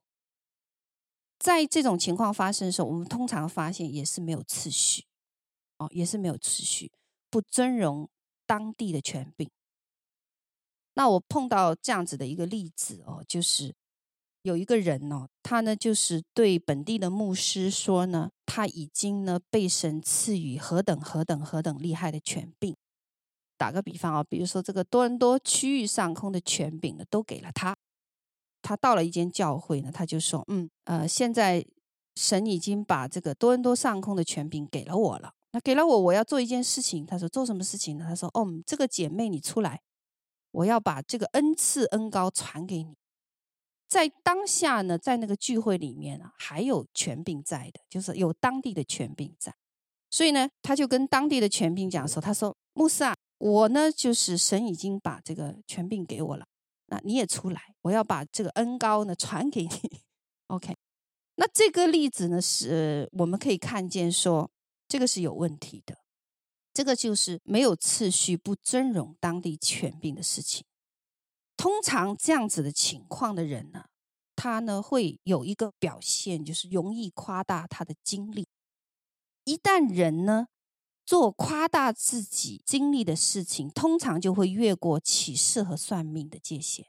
[1.40, 5.06] 在这种情况发生的时候，我们通常发现也是没有次序，
[5.80, 6.92] 哦，也是没有次序，
[7.32, 8.08] 不尊荣
[8.46, 9.50] 当地的权柄。
[10.94, 13.74] 那我碰到这样子的一个例子哦，就是
[14.44, 22.78] 有一个人哦，他呢就是对本地的牧师说呢，他已经呢被神赐予何等何等何等厉害的权柄。
[23.58, 27.76] 打个比方啊，比如说这个多伦多区域上空的权柄呢，都给了他。
[28.62, 31.66] 他到了一间教会呢，他就说：“嗯，呃，现在
[32.16, 35.34] 神已经把这个多伦多上空的权柄给了我了。
[35.52, 37.06] 那给了我，我要做一件事情。
[37.06, 38.06] 他说做什么事情呢？
[38.08, 39.82] 他说：哦，这个姐妹你出来。”
[40.56, 42.96] 我要把这个恩赐恩膏传给你，
[43.90, 49.54] 在当下呢，在那个聚会里面啊，还有权柄在的，就是有当地的权柄在，
[50.10, 56.46] 所以呢，他就跟当地的权柄讲说：“他说，牧师啊，我呢，就是神已经把这个权柄给我了，
[56.88, 60.02] 那你也出来，我要把这个恩膏呢传给你。
[60.48, 60.76] ”OK，
[61.36, 64.50] 那这个例子呢，是我们可以看见说，
[64.88, 65.98] 这个是有问题的。
[66.74, 70.66] 这个就是没有次序、不尊荣当地权柄的事情。
[71.56, 73.86] 通常这样子的情况的人呢，
[74.36, 78.48] 他呢会有一个表现，就是容易夸大他的经历。
[79.46, 80.48] 一旦人呢
[81.06, 86.86] 做夸大自己经历的事情，通常就会越过启示和算命的界限。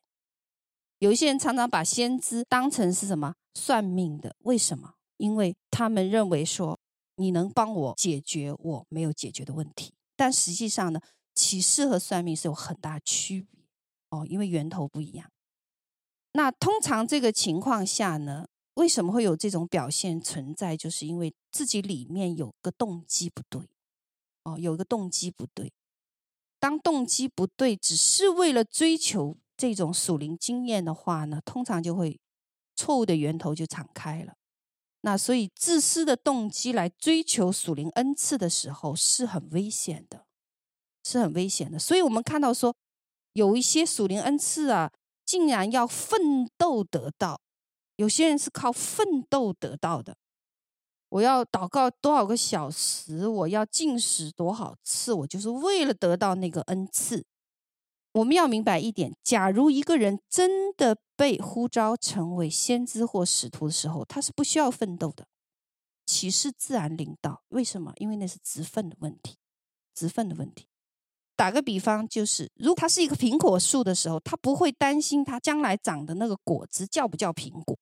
[0.98, 4.34] 有一些人常常把先知当成是什么算命的？
[4.40, 4.94] 为什么？
[5.18, 6.78] 因为他们认为说。
[7.18, 11.00] 你能帮我解决我没有解决的问题，但实际上呢，
[11.34, 13.62] 启示和算命是有很大区别
[14.10, 15.30] 哦，因为源头不一样。
[16.32, 20.76] 那通常这个情况下呢，为什么会有这种表现存在？
[20.76, 23.62] 就是因为自己里面有个动机不对
[24.46, 25.72] 哦，有一个动机不对。
[26.60, 32.18] 当动机不对，只是为了追求这种属灵经验的话呢，通常就会
[32.74, 34.34] 错误的源头就敞开了。
[35.02, 40.26] 那所以，自私的动机来追求属灵恩赐的时候，是很危险的，
[41.04, 41.78] 是很危险的。
[41.78, 42.74] 所以我们看到说，
[43.34, 44.90] 有一些属灵恩赐啊，
[45.24, 47.40] 竟然要奋斗得到；
[47.96, 50.16] 有些人是靠奋斗得到的。
[51.08, 57.24] 我要祷告多少个小时，我要进食多少次，我就是为了得到那个恩赐。
[58.12, 65.26] 我们要明白一点：假如一个人真的被呼召成为先知或使徒的时候，他是不需要奋斗的，
[66.06, 67.42] 启示自然领导。
[67.48, 67.92] 为什么？
[67.96, 69.36] 因为那是职分的问题，
[69.94, 70.66] 职分的问题。
[71.36, 77.78] 打个比方，就是如果他是一个苹果树的时候，他不会担心他将来长的那个果子叫不叫苹果，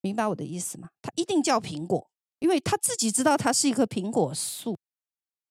[0.00, 0.88] 明白我的意思吗？
[1.00, 4.76] 他一定叫苹果，因为他自己知道他是一棵苹果树。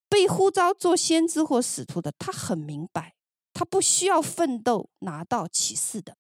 [0.08, 3.16] 被呼召做先知或使徒的，他很明白。
[3.54, 6.18] 他不需要奋斗拿到启示的，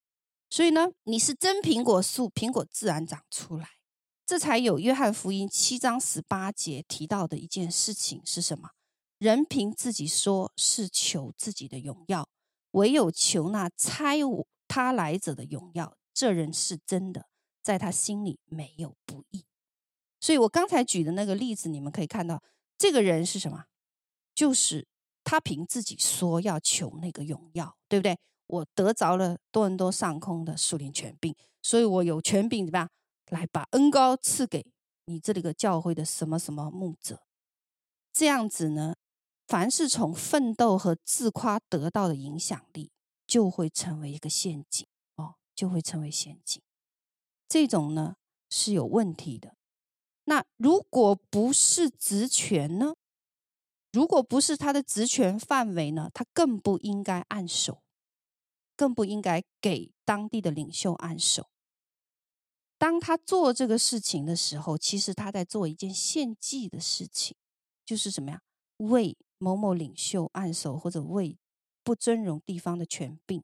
[0.50, 3.72] 所以呢，你是真苹果树，苹果自然长出来。
[4.26, 8.70] 这才有约翰福音七章十八节提到的一件事情是什么？
[9.18, 12.30] 人凭自己说是求自己的荣耀，
[12.72, 17.28] 唯有求那差我他来者的荣耀，这人是真的，
[17.62, 19.46] 在他心里没有不义。
[20.26, 22.42] 所以我刚才举的那个例子，你们可以看到，
[22.80, 23.66] 这个人是什么？
[24.34, 24.88] 就是。
[25.28, 28.16] 他凭自己说要求那个荣耀，对不对？
[28.46, 32.90] 我得着了多伦多上空的树林权柄，所以我有权柄怎么样
[33.32, 34.64] 来把恩高赐给
[35.06, 37.24] 你这里个教会的什么什么牧者？
[38.14, 38.94] 这样子呢，
[39.48, 42.92] 凡是从奋斗和自夸得到的影响力，
[43.26, 46.62] 就会成为一个陷阱哦，就会成为陷阱。
[47.50, 48.18] 这种呢
[48.52, 49.56] 是有问题的。
[50.26, 52.96] 那如果不是职权呢？
[53.92, 57.82] 如果不是他的职权范围呢，他更不应该按手，
[58.76, 61.50] 更不应该给当地的领袖按手。
[62.78, 67.38] 当他做这个事情的时候，其实他在做一件献祭的事情，
[67.86, 68.42] 就是什么呀？
[68.78, 71.38] 为某某领袖按手，或者为
[71.84, 73.42] 不尊荣地方的权柄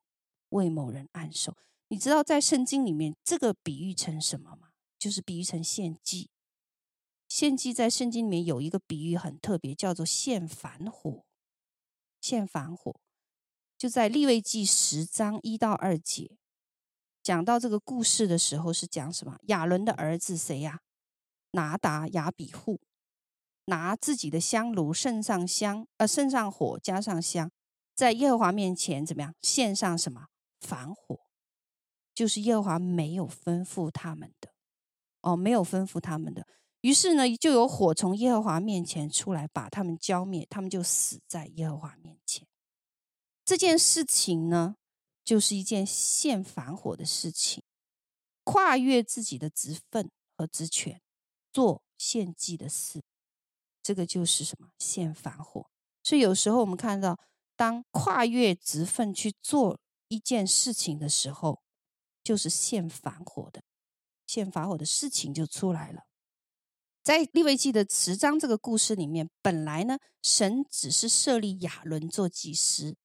[0.49, 1.55] 为某人按手。
[1.87, 4.71] 你知道在圣经里面这个比喻成什么吗？
[4.99, 6.29] 就是比喻成献祭。
[7.41, 11.25] 献祭在圣经里面有一个比喻很特别，叫做献燔火。
[12.19, 12.99] 献燔火
[13.75, 16.37] 就在利未记十章一到二节
[17.23, 19.39] 讲到这个故事的时候，是讲什么？
[19.47, 20.81] 亚伦的儿子谁呀？
[21.53, 22.79] 拿达、亚比户
[23.65, 27.49] 拿自己的香炉，盛上香，呃，盛上火，加上香，
[27.95, 29.33] 在耶和华面前怎么样？
[29.41, 30.27] 献上什么？
[30.59, 31.21] 燔火，
[32.13, 34.53] 就是耶和华没有吩咐他们的，
[35.21, 36.45] 哦，没有吩咐他们的。
[36.81, 42.47] 于是呢，就有火从耶和华面前出来，把他们浇灭，他们就死在耶和华面前。
[43.45, 44.75] 这件事情呢，
[45.23, 47.63] 就是一件献反火的事情，
[48.43, 51.01] 跨越自己的职分和职权，
[51.53, 53.03] 做献祭的事，
[53.83, 54.69] 这个就是什么？
[54.79, 55.69] 献反火。
[56.03, 57.19] 所以有时候我们看到，
[57.55, 61.61] 当跨越职分去做一件事情的时候，
[62.23, 63.61] 就是献反火的，
[64.25, 66.05] 献反火的事情就出来了。
[67.03, 72.95] 在利未记的十章这个故事里面，本来呢，神只是设立亚伦做祭司，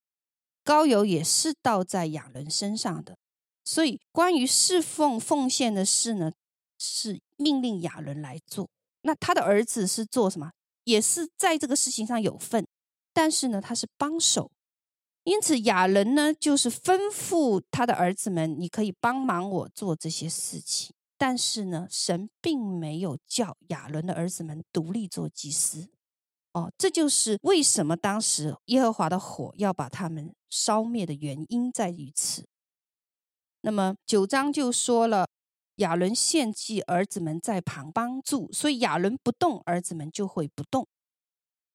[0.63, 3.17] 高油也是倒在亚伦身上的，
[3.65, 6.33] 所以关于侍奉奉献的事呢，
[6.79, 8.69] 是命令亚伦来做。
[9.01, 10.51] 那他的儿子是做什么？
[10.85, 12.67] 也是在这个事情上有份，
[13.15, 14.51] 但是呢，他是帮手。
[15.25, 25.89] 因此亚伦呢，就是吩咐他的儿子们：“你可以帮忙我做这些事情。”但是呢，神并没有叫亚伦的儿子们独立做祭司。
[26.53, 32.47] 哦，这就是为什么当时耶和华的火要把他们烧灭的原因在于此。
[33.61, 35.29] 那么九章就说了，
[35.77, 40.87] 亚伦献祭，儿子们在旁帮助，所以亚伦不动，儿子们就会不动。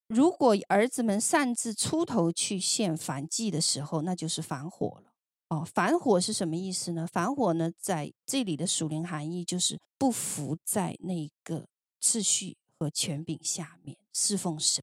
[0.08, 5.11] 如果儿子们擅自出头去献燔祭的时候，那就是反火了。
[5.52, 7.06] 哦，反火是什么意思呢？
[7.06, 11.68] 反火呢，在这里的属灵含义就是不服在那个
[12.02, 14.82] 秩序和权柄下面侍奉神。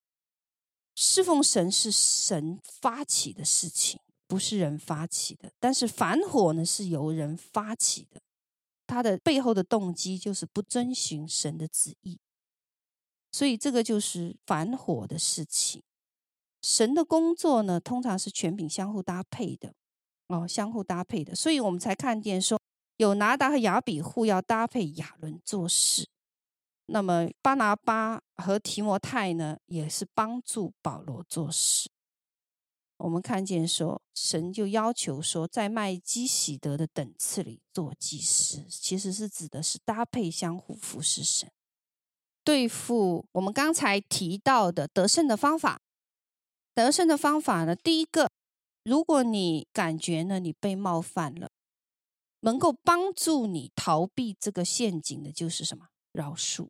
[0.94, 5.50] 侍奉神是神发起的事情，不是人发起的。
[5.58, 8.20] 但是反火呢，是由人发起的，
[8.86, 12.20] 他的背后的动机就是不遵循神的旨意。
[13.32, 15.82] 所以这个就是反火的事情。
[16.60, 19.72] 神的工作呢，通常是权柄相互搭配的。
[20.28, 22.60] 哦，相互搭配的，所以我们才看见说，
[22.98, 26.06] 有拿达和雅比户要搭配亚伦做事。
[26.90, 31.88] 那么巴拿巴和提摩太呢，也是帮助保罗做事。
[32.98, 41.50] 我们看见说，神就要求说，在麦基洗德的等次里做祭司，其实是指的是搭配相互服侍神，
[42.44, 45.80] 对付我们刚才提到的得胜的方法。
[46.74, 48.30] 得胜的方法呢，第一个。
[48.88, 51.50] 如果你感觉呢，你被冒犯了，
[52.40, 55.88] 能够帮助你逃避这个陷阱的，就是什么？
[56.10, 56.68] 饶恕，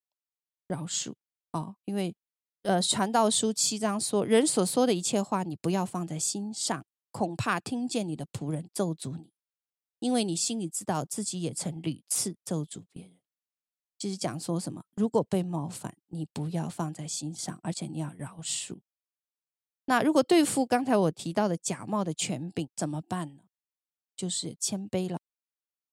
[0.67, 1.15] 饶恕
[1.53, 1.77] 哦。
[1.85, 2.17] 因为
[2.63, 9.31] 呃，传道书七章说，人所说的一切话，你不要放在心上，恐怕听见你的仆人咒诅你，
[10.01, 13.21] 因为你心里知道自己也曾屡次咒诅别人。
[13.97, 14.83] 就是讲说什么？
[14.97, 18.81] 如果被冒犯，你不要放在心上，而且你要饶恕。
[19.89, 23.43] 那如果对付刚才我提到的假冒的权柄怎么办呢？
[24.15, 25.19] 就是谦卑了，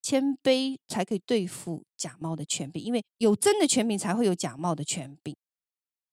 [0.02, 5.34] 谦卑才可以对付假冒的权柄，因为有真的权柄才会有假冒的权柄。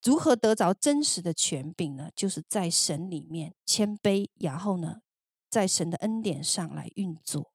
[0.04, 2.08] 如何得着真实的权柄呢？
[2.14, 5.00] 就是在神里面谦卑，然后呢，
[5.50, 7.50] 在神的恩典上来运作。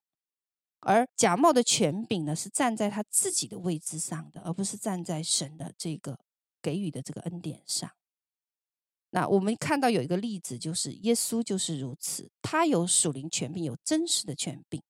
[0.82, 6.20] 而假冒的权柄呢，是站在他自己的位置上的，而不是站在神的这个
[6.62, 7.90] 给予的这个恩典上。
[9.12, 14.82] 那我们看到有一个例子，就是耶稣就是如此，他有属灵权柄，有真实的权柄，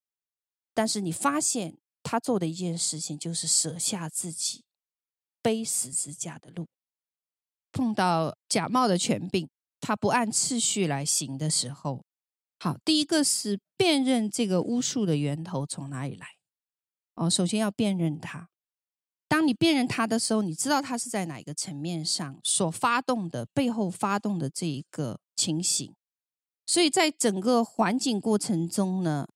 [0.74, 4.63] 但是你发现他做的一件事情就是舍下自己，
[5.41, 6.68] 背十字架的路。
[7.72, 9.47] 碰到假冒的权柄，
[9.80, 12.03] 他不按次序来行的时候，
[12.59, 16.28] 好，第一个是辨认这个巫术的源头从哪里来。
[17.13, 18.49] 哦，首先要辨认它。
[19.28, 25.93] 当你辨认他的时候，你知道他是在哪一个层面上所发动的，背后发动的这一个情形。
[26.65, 29.28] 所以在整个环境过程中呢，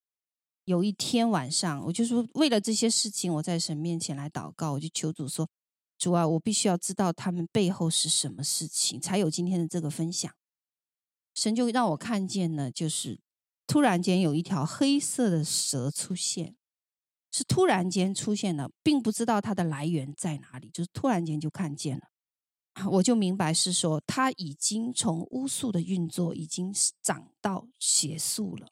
[0.65, 5.49] 有一天晚上，我就说为了这些事情，我在神面前来祷告，我就求主说：
[5.97, 10.33] 主啊，我必须要知道他们背后是什么事情，才有今天的这个分享。
[11.33, 13.19] 神就让我看见呢，就是
[13.67, 16.55] 突然间有一条黑色的蛇出现。
[17.31, 22.09] 是突然间出现了，并不知道它的来源在哪里，就是突然间就看见了，
[22.91, 28.67] 我就明白是说，它已经从巫术的运作已经长到邪术了。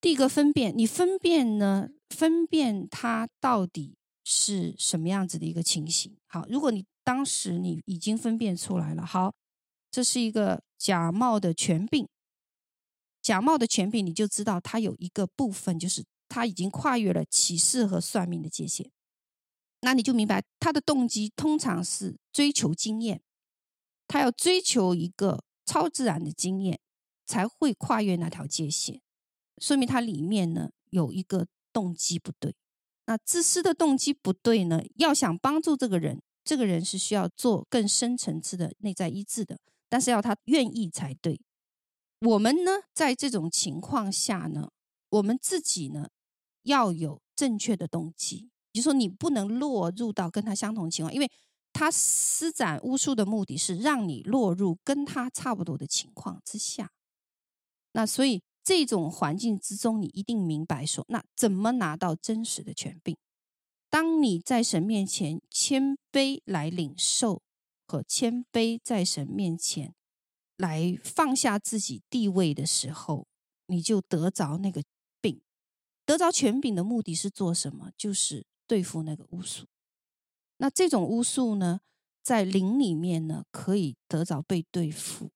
[0.00, 1.90] 第一个分辨，你分辨呢？
[2.08, 6.16] 分辨它到底是什么样子的一个情形。
[6.26, 9.34] 好，如果你当时你已经分辨出来了，好，
[9.90, 12.08] 这是一个假冒的权柄，
[13.20, 16.02] 假冒的权柄，你就知道它有一个部分就是。
[16.28, 18.90] 他已经跨越了启示和算命的界限，
[19.80, 23.22] 那你就明白他的动机通常是追求经验，
[24.06, 26.80] 他要追求一个超自然的经验，
[27.26, 29.00] 才会跨越那条界限，
[29.58, 32.54] 说明他里面呢有一个动机不对。
[33.06, 39.58] 那自私的动机不对呢，要想帮助这个人，这个人是需要做更深层次的内在医治的，
[39.90, 41.38] 但是要他愿意才对。
[42.20, 44.70] 我们呢，在这种情况下呢，
[45.10, 46.08] 我们自己呢，
[46.64, 51.30] 要有正确的动机，就说你不能落入到跟他相同情况，因为
[51.72, 56.92] 他施展巫术的目的是让你落入跟他差不多的情况之下。
[57.92, 63.16] 那所以这种环境之中，你一定明白说，那怎么拿到真实的权柄？
[63.88, 67.42] 当你在神面前谦卑来领受，
[67.86, 69.94] 和谦卑在神面前。
[70.56, 73.26] 来放下自己地位的时候，
[73.66, 74.84] 你就得着那个。
[76.04, 77.90] 得着权柄的目的是做什么？
[77.96, 79.66] 就是对付那个巫术。
[80.58, 81.80] 那这种巫术呢，
[82.22, 85.30] 在灵里面呢，可以得着被对付。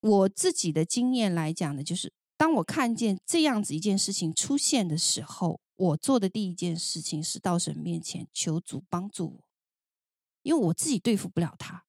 [0.00, 9.48] 我自己的经验来讲呢，就是当我看见这样子一件事情出现的时候，我做的第一件事情是到神面前求主帮助我，
[10.42, 11.84] 因为我自己对付不了他。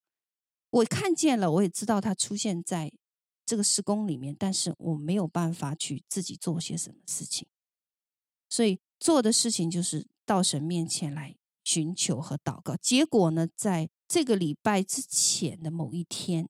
[0.69, 2.91] 我看见了，我也知道他出现在
[3.45, 7.47] 这个施工里面，但是我没有办法去自己做些什么事情，
[8.49, 12.75] 所以做的事情就是到神面前来寻求和祷告。
[12.77, 16.47] 结果呢，在这个礼拜之前的某一天，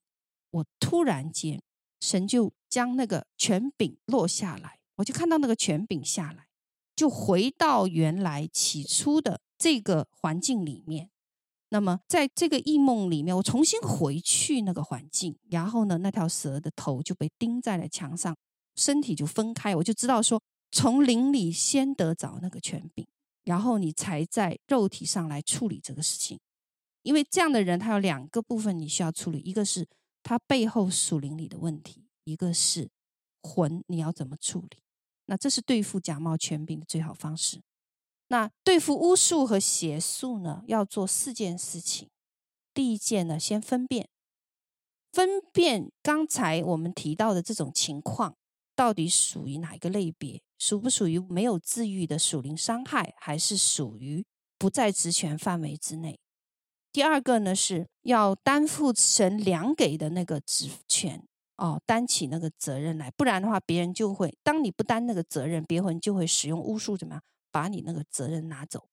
[0.52, 1.62] 我突然间
[2.00, 6.48] 神就将那个权柄落下来，我就看到那个权柄下来，
[6.96, 11.10] 就回到原来起初的这个环境里面。
[11.70, 18.38] 那么，在这个异梦里面，我重新回去那个环境，然后呢，那条蛇的头就被钉在了墙上，
[18.76, 20.42] 身体就分开，我就知道说，
[20.72, 23.08] 从灵里先得着那个权柄，
[23.44, 26.40] 然后你才在肉体上来处理这个事情。
[27.04, 29.88] 因为这样的人，他有两个部分你需要处理，一个是
[30.24, 32.90] 他背后属灵里的问题，一个是
[33.42, 34.80] 魂，你要怎么处理？
[35.28, 37.62] 那这是对付假冒权柄的最好方式。
[38.28, 42.10] 那对付巫术和邪术呢，要做四件事情。
[42.74, 44.10] 第一件呢，先分辨，
[45.14, 48.36] 分辨刚才我们提到的这种情况，
[48.76, 50.42] 到底属于哪一个类别？
[50.58, 54.26] 属不属于没有治愈的属灵伤害，还是属于
[54.58, 56.20] 不在职权范围之内？
[56.92, 61.28] 第二个呢，是要担负神量给的那个职权
[61.58, 67.24] 哦，担起那个责任来，不然的话，别人就会，当你不担那个责任，别人就会使用巫术怎么样？
[67.52, 68.90] 把你那个责任拿走，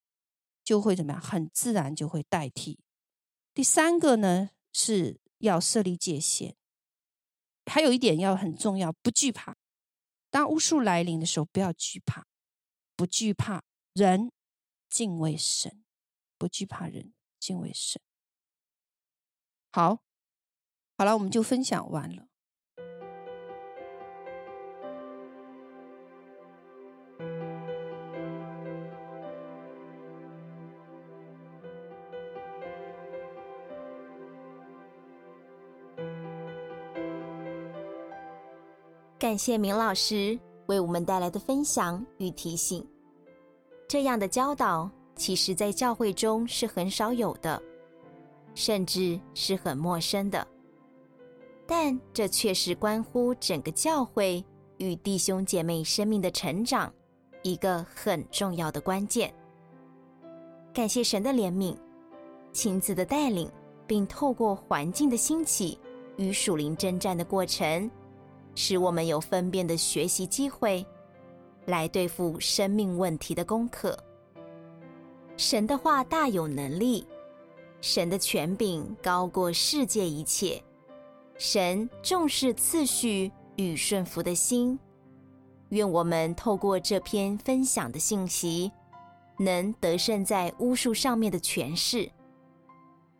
[0.62, 1.20] 就会怎么样？
[1.20, 2.78] 很自然就会代替。
[3.54, 6.56] 第三个呢，是要设立界限。
[7.66, 9.56] 还有一点要很重要，不惧怕。
[10.34, 12.26] 当巫术来临的时候，不要惧怕，
[12.96, 13.62] 不惧怕
[13.92, 14.32] 人，
[14.88, 15.84] 敬畏神，
[16.36, 18.02] 不惧怕人，敬畏神。
[19.70, 20.02] 好，
[20.98, 22.26] 好了，我们就分享完了。
[39.24, 42.86] 感谢明老师为我们带来的分享与提醒。
[43.88, 47.58] 这样的教导，其实在教会中是很少有的，
[48.54, 50.46] 甚至是很陌生的。
[51.66, 54.44] 但这却是关乎整个教会
[54.76, 56.92] 与弟兄姐妹生命的成长
[57.42, 59.32] 一个很重要的关键。
[60.74, 61.74] 感谢神的怜悯、
[62.52, 63.50] 亲自的带领，
[63.86, 65.78] 并透过环境的兴起
[66.18, 67.90] 与属灵征战的过程。
[68.54, 70.84] 使我们有分辨的学习机会，
[71.66, 73.98] 来对付生命问题的功课。
[75.36, 77.06] 神的话大有能力，
[77.80, 80.62] 神的权柄高过世界一切。
[81.36, 84.78] 神重视次序与顺服的心。
[85.70, 88.70] 愿我们透过这篇分享的信息，
[89.36, 92.08] 能得胜在巫术上面的权势，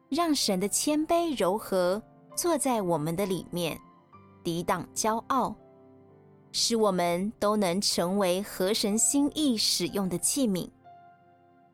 [0.08, 2.00] 让神的谦卑柔和
[2.36, 3.76] 坐在我们的里面。
[4.44, 5.52] 抵挡骄傲，
[6.52, 10.68] 使我们都能成为合神心意使用的器皿。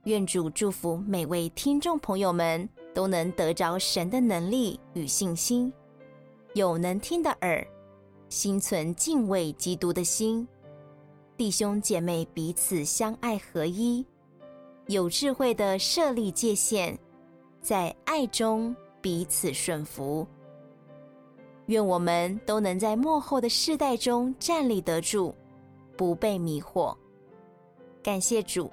[0.04, 5.70] 愿主祝福每位听众朋友们都能得着神的能力与信心，
[6.54, 7.66] 有能听的耳，
[8.30, 10.48] 心存敬畏基督的心，
[11.36, 14.06] 弟兄姐妹彼此相爱合一，
[14.86, 16.96] 有智慧的设立界限，
[17.60, 20.26] 在爱中彼此顺服。
[21.70, 25.32] 愿我们都能在幕后的世代中站立得住，
[25.96, 26.96] 不被迷惑。
[28.02, 28.68] 感谢主，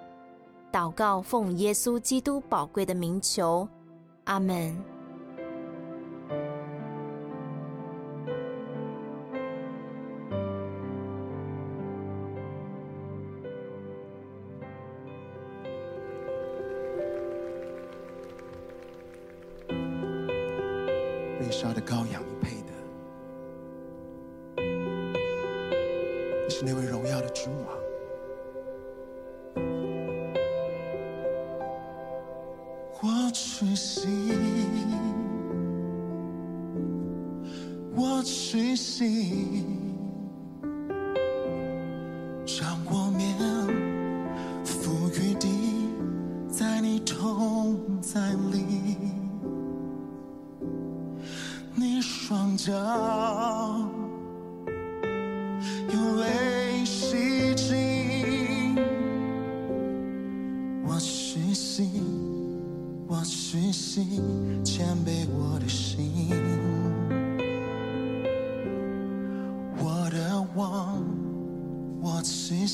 [0.71, 3.67] 祷告奉耶稣基督宝贵的名求，
[4.23, 4.96] 阿门。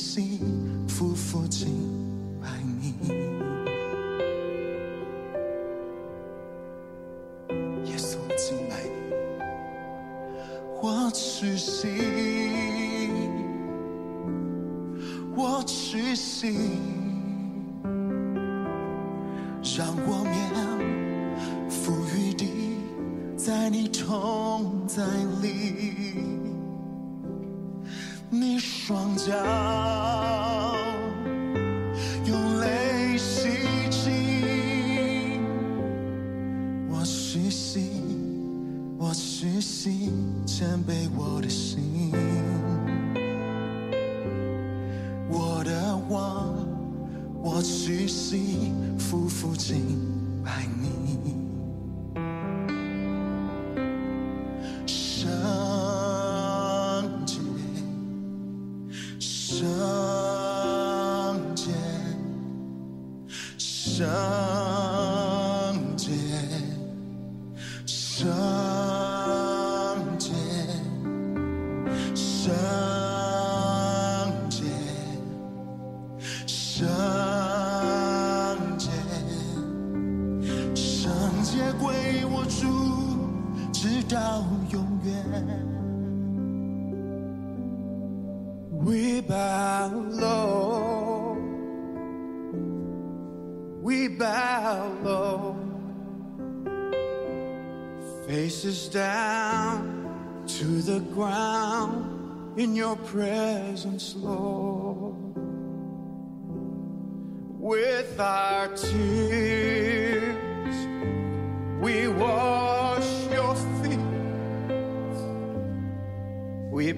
[0.04, 0.38] 心，
[0.86, 1.70] 浮浮尽
[2.42, 3.43] 百米。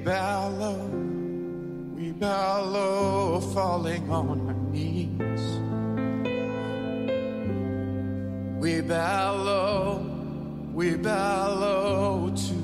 [0.06, 0.76] Bow low,
[1.96, 5.46] we bow low, falling on our knees.
[8.62, 10.06] We bow low,
[10.76, 12.55] we bow low to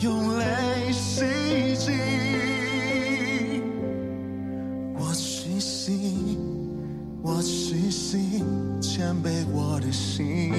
[0.00, 1.24] 用泪洗
[1.76, 1.92] 净，
[4.96, 6.38] 我痴心，
[7.22, 8.44] 我痴心，
[8.80, 10.52] 谦卑我的心。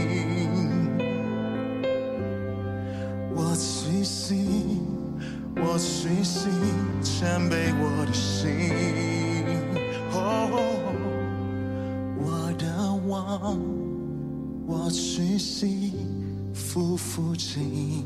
[16.77, 18.05] 不负卿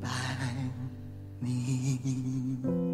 [0.00, 0.08] 拜
[1.40, 2.85] 你。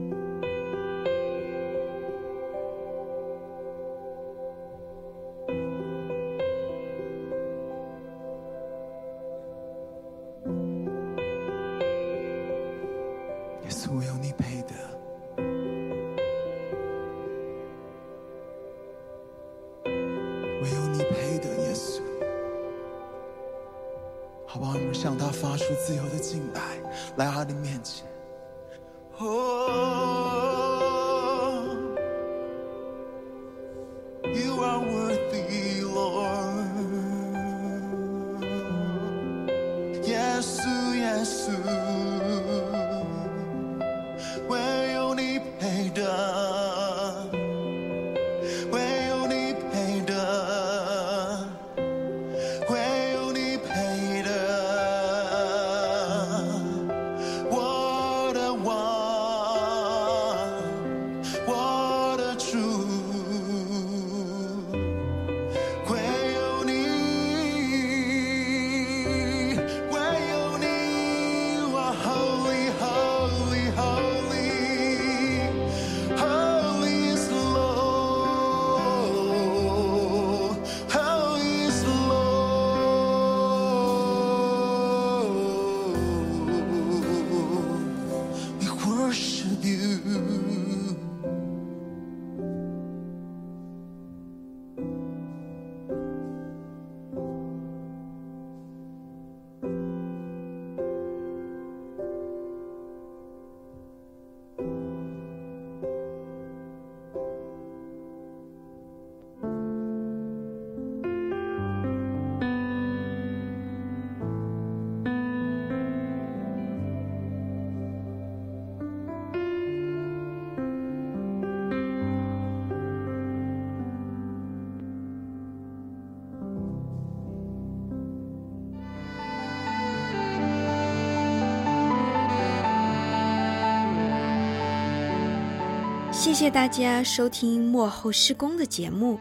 [136.32, 139.20] 谢谢大家收听幕后施工的节目。